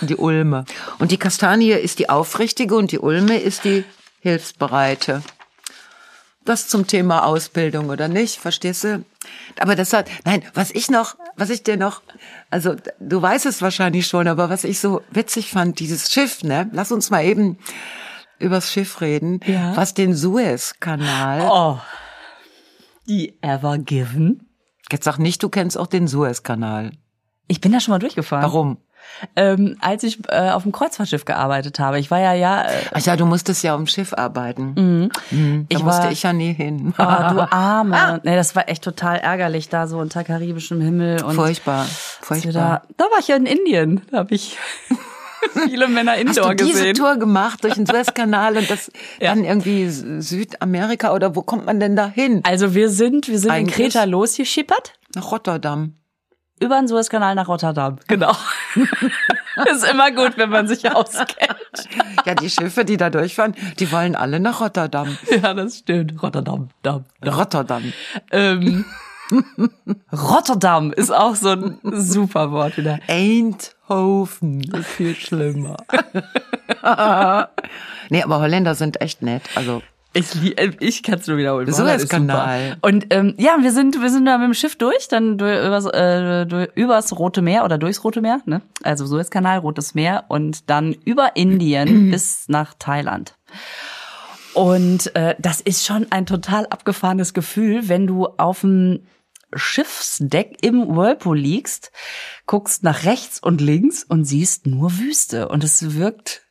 [0.02, 0.64] die Ulme.
[0.98, 3.84] Und die Kastanie ist die Aufrichtige und die Ulme ist die
[4.20, 5.22] Hilfsbereite.
[6.44, 8.38] Das zum Thema Ausbildung, oder nicht?
[8.38, 9.02] Verstehst du?
[9.58, 12.02] Aber das hat, nein, was ich noch, was ich dir noch,
[12.50, 16.68] also du weißt es wahrscheinlich schon, aber was ich so witzig fand, dieses Schiff, ne?
[16.72, 17.58] Lass uns mal eben
[18.44, 19.76] übers Schiff reden, Ja.
[19.76, 21.40] was den Suezkanal.
[21.50, 21.78] Oh,
[23.08, 24.48] die Ever Given.
[24.90, 26.92] Jetzt sag nicht, du kennst auch den Suezkanal.
[27.48, 28.44] Ich bin da schon mal durchgefahren.
[28.44, 28.78] Warum?
[29.36, 31.98] Ähm, als ich äh, auf dem Kreuzfahrtschiff gearbeitet habe.
[31.98, 32.62] Ich war ja ja.
[32.62, 35.10] Äh, Ach ja, du musstest ja auf dem Schiff arbeiten.
[35.30, 35.66] Mhm.
[35.68, 36.94] Da Ich musste war- ich ja nie hin.
[36.98, 37.04] Oh, du
[37.52, 38.20] Arme.
[38.24, 42.52] Nee, das war echt total ärgerlich da so unter karibischem Himmel und Furchtbar, furchtbar.
[42.52, 44.56] da, da war ich ja in Indien, da habe ich
[45.68, 46.94] viele Männer Hast indoor du diese gesehen.
[46.94, 48.90] Tour gemacht durch den Suezkanal und das
[49.20, 49.34] Ja.
[49.34, 52.40] dann irgendwie Südamerika oder wo kommt man denn da hin?
[52.44, 54.92] Also wir sind wir sind in Eigentlich- Kreta losgeschippert.
[55.14, 55.94] Nach Rotterdam.
[56.60, 57.96] über den Suezkanal nach Rotterdam.
[58.08, 58.34] Genau.
[59.72, 61.28] ist immer gut, wenn man sich auskennt.
[62.26, 65.16] Ja, die Schiffe, die da durchfahren, die wollen alle nach Rotterdam.
[65.30, 66.20] Ja, das stimmt.
[66.22, 66.68] Rotterdam.
[66.82, 67.34] Dam, dam.
[67.34, 67.92] Rotterdam.
[68.32, 68.84] Ähm,
[70.12, 72.98] Rotterdam ist auch so ein super Wort wieder.
[73.88, 75.76] Eindhoven ist viel schlimmer.
[78.10, 79.42] nee, aber Holländer sind echt nett.
[79.54, 79.82] Also
[80.12, 80.34] Ich,
[80.80, 81.66] ich kann es nur wiederholen.
[81.68, 82.70] Ist Suezkanal.
[82.70, 82.78] super.
[82.82, 85.86] Und ähm, ja, wir sind wir sind da mit dem Schiff durch, dann durch, übers,
[85.86, 88.62] äh, durch, übers Rote Meer oder durchs Rote Meer, ne?
[88.82, 93.34] Also Suezkanal, Rotes Meer und dann über Indien bis nach Thailand.
[94.54, 99.00] Und äh, das ist schon ein total abgefahrenes Gefühl, wenn du auf dem
[99.56, 101.92] Schiffsdeck im Whirlpool liegst,
[102.46, 105.48] guckst nach rechts und links und siehst nur Wüste.
[105.48, 106.43] Und es wirkt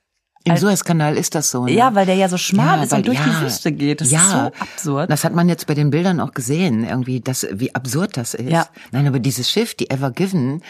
[0.45, 1.65] im Suezkanal ist das so.
[1.65, 1.71] Ne?
[1.71, 4.01] ja, weil der ja so schmal Ja, ist weil- und durch ja, die Wüste geht.
[4.01, 4.19] Das ja.
[4.19, 5.09] ist so absurd.
[5.11, 8.49] Das hat man jetzt bei den Bildern auch gesehen, irgendwie, das, wie absurd das ist.
[8.51, 8.67] Ja.
[8.91, 10.61] Nein, aber dieses Schiff, die Ever Given,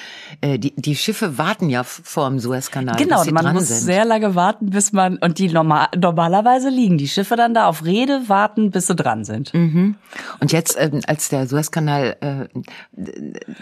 [0.42, 3.80] äh, die, die Schiffe warten ja vor dem Suezkanal, Genau, man muss sind.
[3.80, 7.84] sehr lange warten, bis man und die normal, normalerweise liegen die Schiffe dann da auf
[7.84, 9.54] Rede warten, bis sie dran sind.
[9.54, 9.96] Mhm.
[10.40, 12.48] Und jetzt, ähm, als der Suezkanal äh,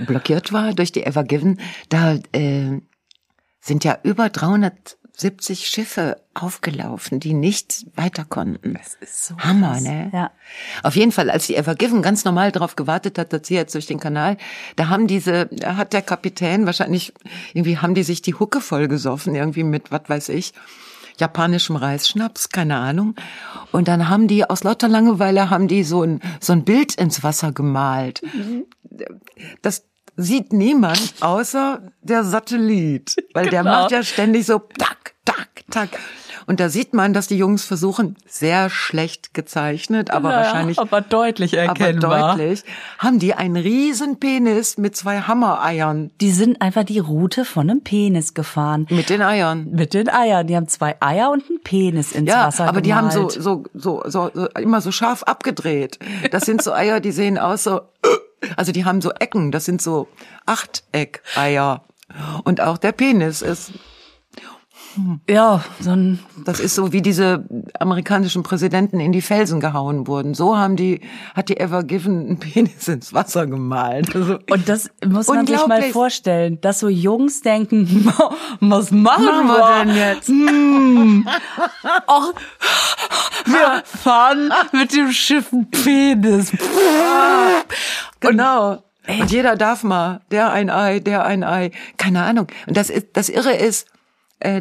[0.06, 1.60] blockiert war durch die Ever Given,
[1.90, 2.82] da äh,
[3.60, 4.30] sind ja über
[5.22, 8.74] 370 Schiffe aufgelaufen, die nicht weiter konnten.
[8.74, 9.82] Das ist so Hammer, krass.
[9.84, 10.10] ne?
[10.14, 10.32] Ja.
[10.84, 13.76] Auf jeden Fall, als die Ever Given ganz normal darauf gewartet hat, dass sie jetzt
[13.76, 14.38] durch den Kanal,
[14.78, 17.14] da haben diese, da hat der Kapitän wahrscheinlich,
[17.54, 20.54] irgendwie haben die sich die Hucke voll gesoffen, irgendwie mit, was weiß ich,
[21.20, 23.16] japanischem Reisschnaps, keine Ahnung.
[23.72, 27.22] Und dann haben die aus lauter Langeweile haben die so ein, so ein Bild ins
[27.24, 28.22] Wasser gemalt.
[29.62, 29.84] Das
[30.18, 33.82] sieht niemand außer der Satellit, weil der Genau.
[33.84, 34.98] macht ja ständig so tak,
[35.72, 35.90] tak.
[36.48, 41.00] Und da sieht man, dass die Jungs versuchen, sehr schlecht gezeichnet, aber Naja, wahrscheinlich aber
[41.02, 42.36] deutlich aber erkennbar.
[42.36, 42.64] deutlich,
[42.98, 46.10] haben die einen riesen Penis mit zwei Hammereiern.
[46.20, 48.88] Die sind einfach die Route von einem Penis gefahren.
[48.90, 49.70] Mit den Eiern.
[49.72, 50.48] Mit den Eiern.
[50.48, 53.44] Die haben zwei Eier und einen Penis ins Ja, Wasser aber die haben so, gemalt.
[53.44, 56.00] so, so, so, so, immer so scharf abgedreht.
[56.32, 57.82] Das sind so Eier, die sehen aus so,
[58.58, 60.08] also die haben so Ecken, das sind so
[60.48, 61.84] Achteckeier.
[62.44, 63.72] Und auch der Penis ist,
[65.30, 67.46] Ja, so ein Das ist so, wie diese
[67.80, 70.34] amerikanischen Präsidenten in die Felsen gehauen wurden.
[70.34, 71.02] So haben die,
[71.36, 74.16] hat die Ever Given einen Penis ins Wasser gemalt.
[74.16, 78.06] Also, Und das muss man sich mal vorstellen, dass so Jungs denken,
[78.60, 80.28] was machen, machen wir denn jetzt?
[80.28, 81.28] Hm.
[83.46, 86.52] Wir fahren mit dem Schiff ein Penis.
[88.20, 88.84] Genau.
[89.08, 92.48] Und jeder darf mal, der ein Ei, der ein Ei, keine Ahnung.
[92.68, 93.88] Und das ist, das Irre ist,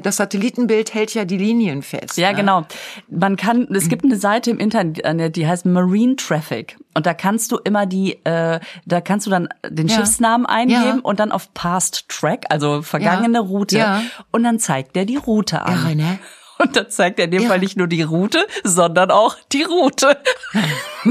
[0.01, 2.17] das Satellitenbild hält ja die Linien fest.
[2.17, 2.37] Ja, ne?
[2.37, 2.67] genau.
[3.09, 6.77] Man kann, es gibt eine Seite im Internet, die heißt Marine Traffic.
[6.95, 9.97] Und da kannst du immer die, äh, da kannst du dann den Ja.
[9.97, 11.01] Schiffsnamen eingeben Ja.
[11.03, 13.45] und dann auf Past Track, also vergangene Ja.
[13.45, 13.79] Route.
[13.79, 14.03] Ja.
[14.31, 15.73] Und dann zeigt der die Route an.
[15.75, 16.19] Irre, ne?
[16.61, 17.49] Und dann zeigt er in dem Ja.
[17.49, 20.19] Fall nicht nur die Route, sondern auch die Route.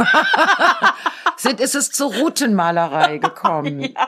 [1.39, 3.89] Sind, ist es zur Routenmalerei gekommen.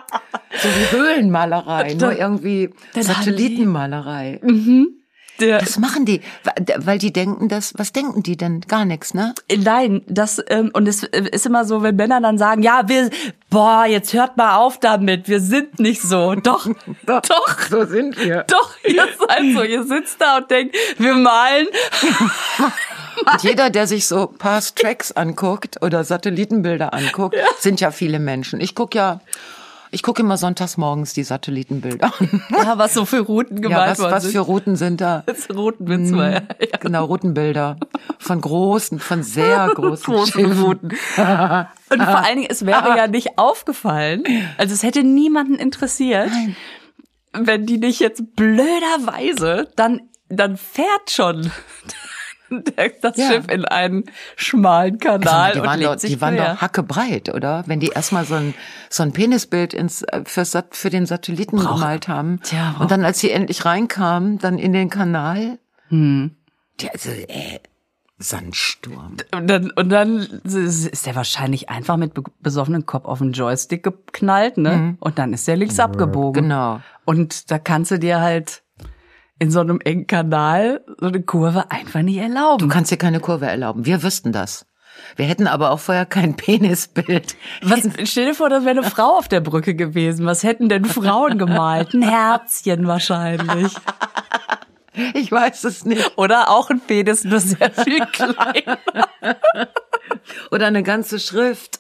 [0.61, 4.39] So wie Höhlenmalerei, nur irgendwie Satellitenmalerei.
[5.39, 6.21] Der, Das machen die,
[6.77, 8.59] weil die denken das, was denken die denn?
[8.61, 9.34] Gar nichts, ne?
[9.57, 13.09] Nein, das ähm, und es äh, ist immer so, wenn Männer dann sagen, ja, wir,
[13.49, 16.36] boah, jetzt hört mal auf damit, wir sind nicht so.
[16.36, 16.67] Doch,
[17.05, 17.21] doch,
[17.69, 18.43] So sind wir.
[18.43, 21.67] doch, ihr seid so, ihr sitzt da und denkt, wir malen.
[23.32, 28.62] Und jeder, der sich so Past Tracks anguckt oder Satellitenbilder anguckt, sind ja viele Menschen.
[28.62, 29.20] Ich guck ja,
[29.93, 32.14] ich gucke immer sonntags morgens die Satellitenbilder.
[32.51, 34.32] Ja, was so für Routen Ja, gemalt was, worden was sind.
[34.32, 35.26] für Routen sind da?
[35.53, 36.41] Routenwitz war ja.
[36.59, 36.78] ja.
[36.80, 37.78] Genau, Routenbilder.
[38.18, 40.62] Von großen, von sehr großen Großen.
[40.62, 40.89] Routen.
[41.89, 44.24] Und vor allen Dingen, es wäre ja nicht aufgefallen,
[44.57, 46.30] also es hätte niemanden interessiert,
[47.34, 51.51] wenn die nicht jetzt blöderweise, dann, dann fährt schon
[53.02, 53.32] das Ja.
[53.32, 54.04] Schiff in einen
[54.36, 57.64] schmalen Kanal die und waren, legt doch, sich die waren doch hackebreit, oder?
[57.68, 58.54] Wenn die erstmal so ein,
[58.89, 62.39] so ein Penisbild ins, für, für den Satelliten gemalt haben.
[62.43, 65.58] Tja, brauch- und dann, als sie endlich reinkamen, dann in den Kanal.
[65.89, 66.36] Hm.
[66.80, 67.60] Die, also, äh,
[68.24, 69.18] Sandsturm.
[69.34, 73.84] Und dann, und dann ist der wahrscheinlich einfach mit be- besoffenem Kopf auf den Joystick
[73.84, 74.95] geknallt, ne?
[74.99, 76.43] Und dann ist der links abgebogen.
[76.43, 76.82] Genau.
[77.04, 78.62] Und da kannst du dir halt
[79.41, 82.59] in so einem engen Kanal so eine Kurve einfach nicht erlauben.
[82.59, 83.87] Du kannst dir keine Kurve erlauben.
[83.87, 84.67] Wir wüssten das.
[85.15, 87.35] Wir hätten aber auch vorher kein Penisbild.
[87.63, 90.27] Was, stell dir vor, das wäre eine Frau auf der Brücke gewesen.
[90.27, 91.95] Was hätten denn Frauen gemalt?
[91.95, 93.73] Ein Herzchen wahrscheinlich.
[95.13, 96.17] Ich weiß es nicht.
[96.17, 98.79] Oder auch ein Penis, nur sehr viel kleiner.
[100.51, 101.79] Oder eine ganze Schrift.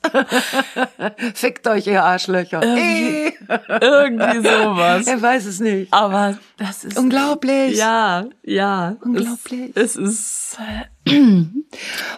[1.33, 2.61] Fickt euch, ihr Arschlöcher.
[2.63, 3.33] Äh,
[3.81, 5.07] Irgendwie sowas.
[5.07, 5.91] er weiß es nicht.
[5.91, 7.77] Aber das ist Unglaublich.
[7.77, 8.95] Ja, ja.
[9.01, 9.71] Unglaublich.
[9.75, 10.57] Es, es ist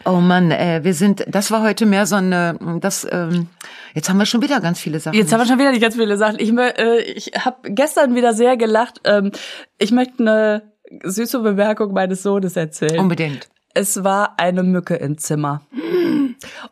[0.06, 3.48] Oh Mann, äh, wir sind, das war heute mehr so eine, das, ähm,
[3.94, 5.18] jetzt haben wir schon wieder ganz viele Sachen.
[5.18, 6.38] Jetzt haben wir schon wieder nicht ganz viele Sachen.
[6.40, 9.02] Ich, äh, ich habe gestern wieder sehr gelacht.
[9.06, 9.32] Ähm,
[9.78, 10.73] ich möchte eine
[11.04, 13.00] süße Bemerkung meines Sohnes erzählen.
[13.00, 13.50] Unbedingt.
[13.74, 15.66] Es war eine Mücke im Zimmer.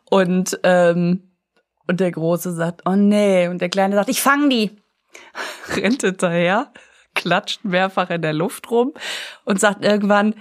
[0.09, 1.31] Und, ähm,
[1.87, 3.47] und der Große sagt, oh nee.
[3.47, 4.71] Und der Kleine sagt, ich fang die.
[5.75, 6.71] Rennt hinterher,
[7.15, 8.93] klatscht mehrfach in der Luft rum
[9.45, 10.35] und sagt irgendwann,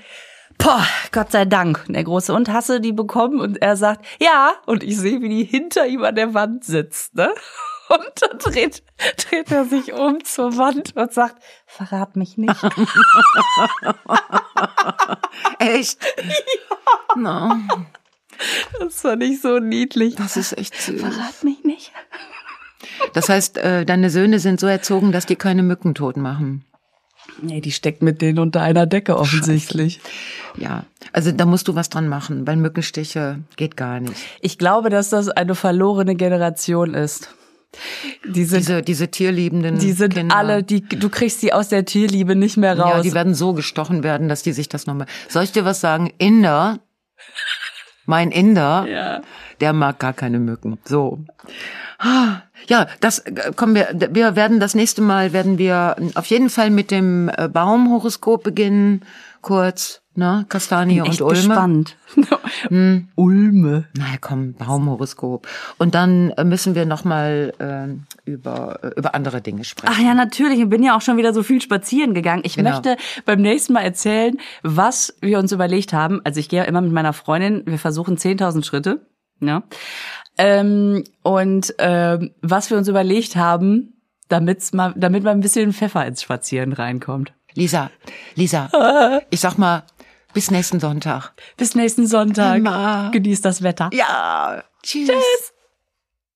[0.62, 1.84] Boah, Gott sei Dank.
[1.88, 3.40] Und der Große, und hast du die bekommen?
[3.40, 4.52] Und er sagt, ja.
[4.66, 7.32] Und ich sehe, wie die hinter ihm an der Wand sitzt, ne?
[7.91, 8.82] Und dann dreht,
[9.16, 12.55] dreht er sich um zur Wand und sagt, verrat mich nicht.
[15.59, 15.99] Echt?
[17.16, 17.53] No,
[18.78, 20.14] Das fand ich so niedlich.
[20.14, 21.01] das ist echt süß.
[21.01, 21.93] Verrat mich nicht.
[23.12, 26.64] Das heißt, äh, deine Söhne sind so erzogen, dass die keine Mücken tot machen.
[27.43, 30.01] Nee, die steckt mit denen unter einer Decke offensichtlich.
[30.57, 34.14] Ja, also da musst du was dran machen, weil Mückenstiche geht gar nicht.
[34.41, 37.34] Ich glaube, dass das eine verlorene Generation ist.
[38.24, 40.34] Die sind, Diese, diese tierliebenden die sind Kinder.
[40.36, 42.96] alle, die, du kriegst die aus der Tierliebe nicht mehr raus.
[42.96, 45.06] Ja, die werden so gestochen werden, dass die sich das nochmal.
[45.28, 46.12] Soll ich dir was sagen?
[46.18, 46.80] Inder,
[48.06, 49.20] mein Inder, Ja.
[49.60, 50.78] der mag gar keine Mücken.
[50.84, 51.20] So.
[52.66, 53.88] Ja, das äh, kommen wir.
[54.12, 59.04] Wir werden das nächste Mal werden wir auf jeden Fall mit dem äh, Baumhoroskop beginnen.
[59.42, 60.46] Kurz, ne?
[60.48, 61.34] Kastanie und Echt Ulme.
[61.34, 61.96] gespannt.
[63.16, 63.84] Ulme.
[63.96, 65.48] Na komm, Baumhoroskop.
[65.78, 69.92] Und dann äh, müssen wir noch mal ähm, über äh, über andere Dinge sprechen.
[69.96, 70.60] Ach ja, natürlich.
[70.60, 72.42] Ich bin ja auch schon wieder so viel spazieren gegangen.
[72.44, 72.70] Ich Genau.
[72.70, 76.20] möchte beim nächsten Mal erzählen, was wir uns überlegt haben.
[76.24, 79.06] Also ich gehe ja immer mit meiner Freundin, wir versuchen 10.000 Schritte.
[79.40, 79.62] Ja.
[80.36, 83.94] Ähm, und ähm, was wir uns überlegt haben,
[84.28, 87.32] damit's mal, damit mal ein bisschen Pfeffer ins Spazieren reinkommt.
[87.54, 87.90] Lisa,
[88.36, 88.70] Lisa,
[89.30, 89.82] ich sag mal,
[90.32, 91.32] bis nächsten Sonntag.
[91.56, 92.56] Bis nächsten Sonntag.
[92.56, 93.10] Emma.
[93.10, 93.90] Genießt das Wetter.
[93.92, 95.08] Ja, tschüss.
[95.08, 95.52] tschüss.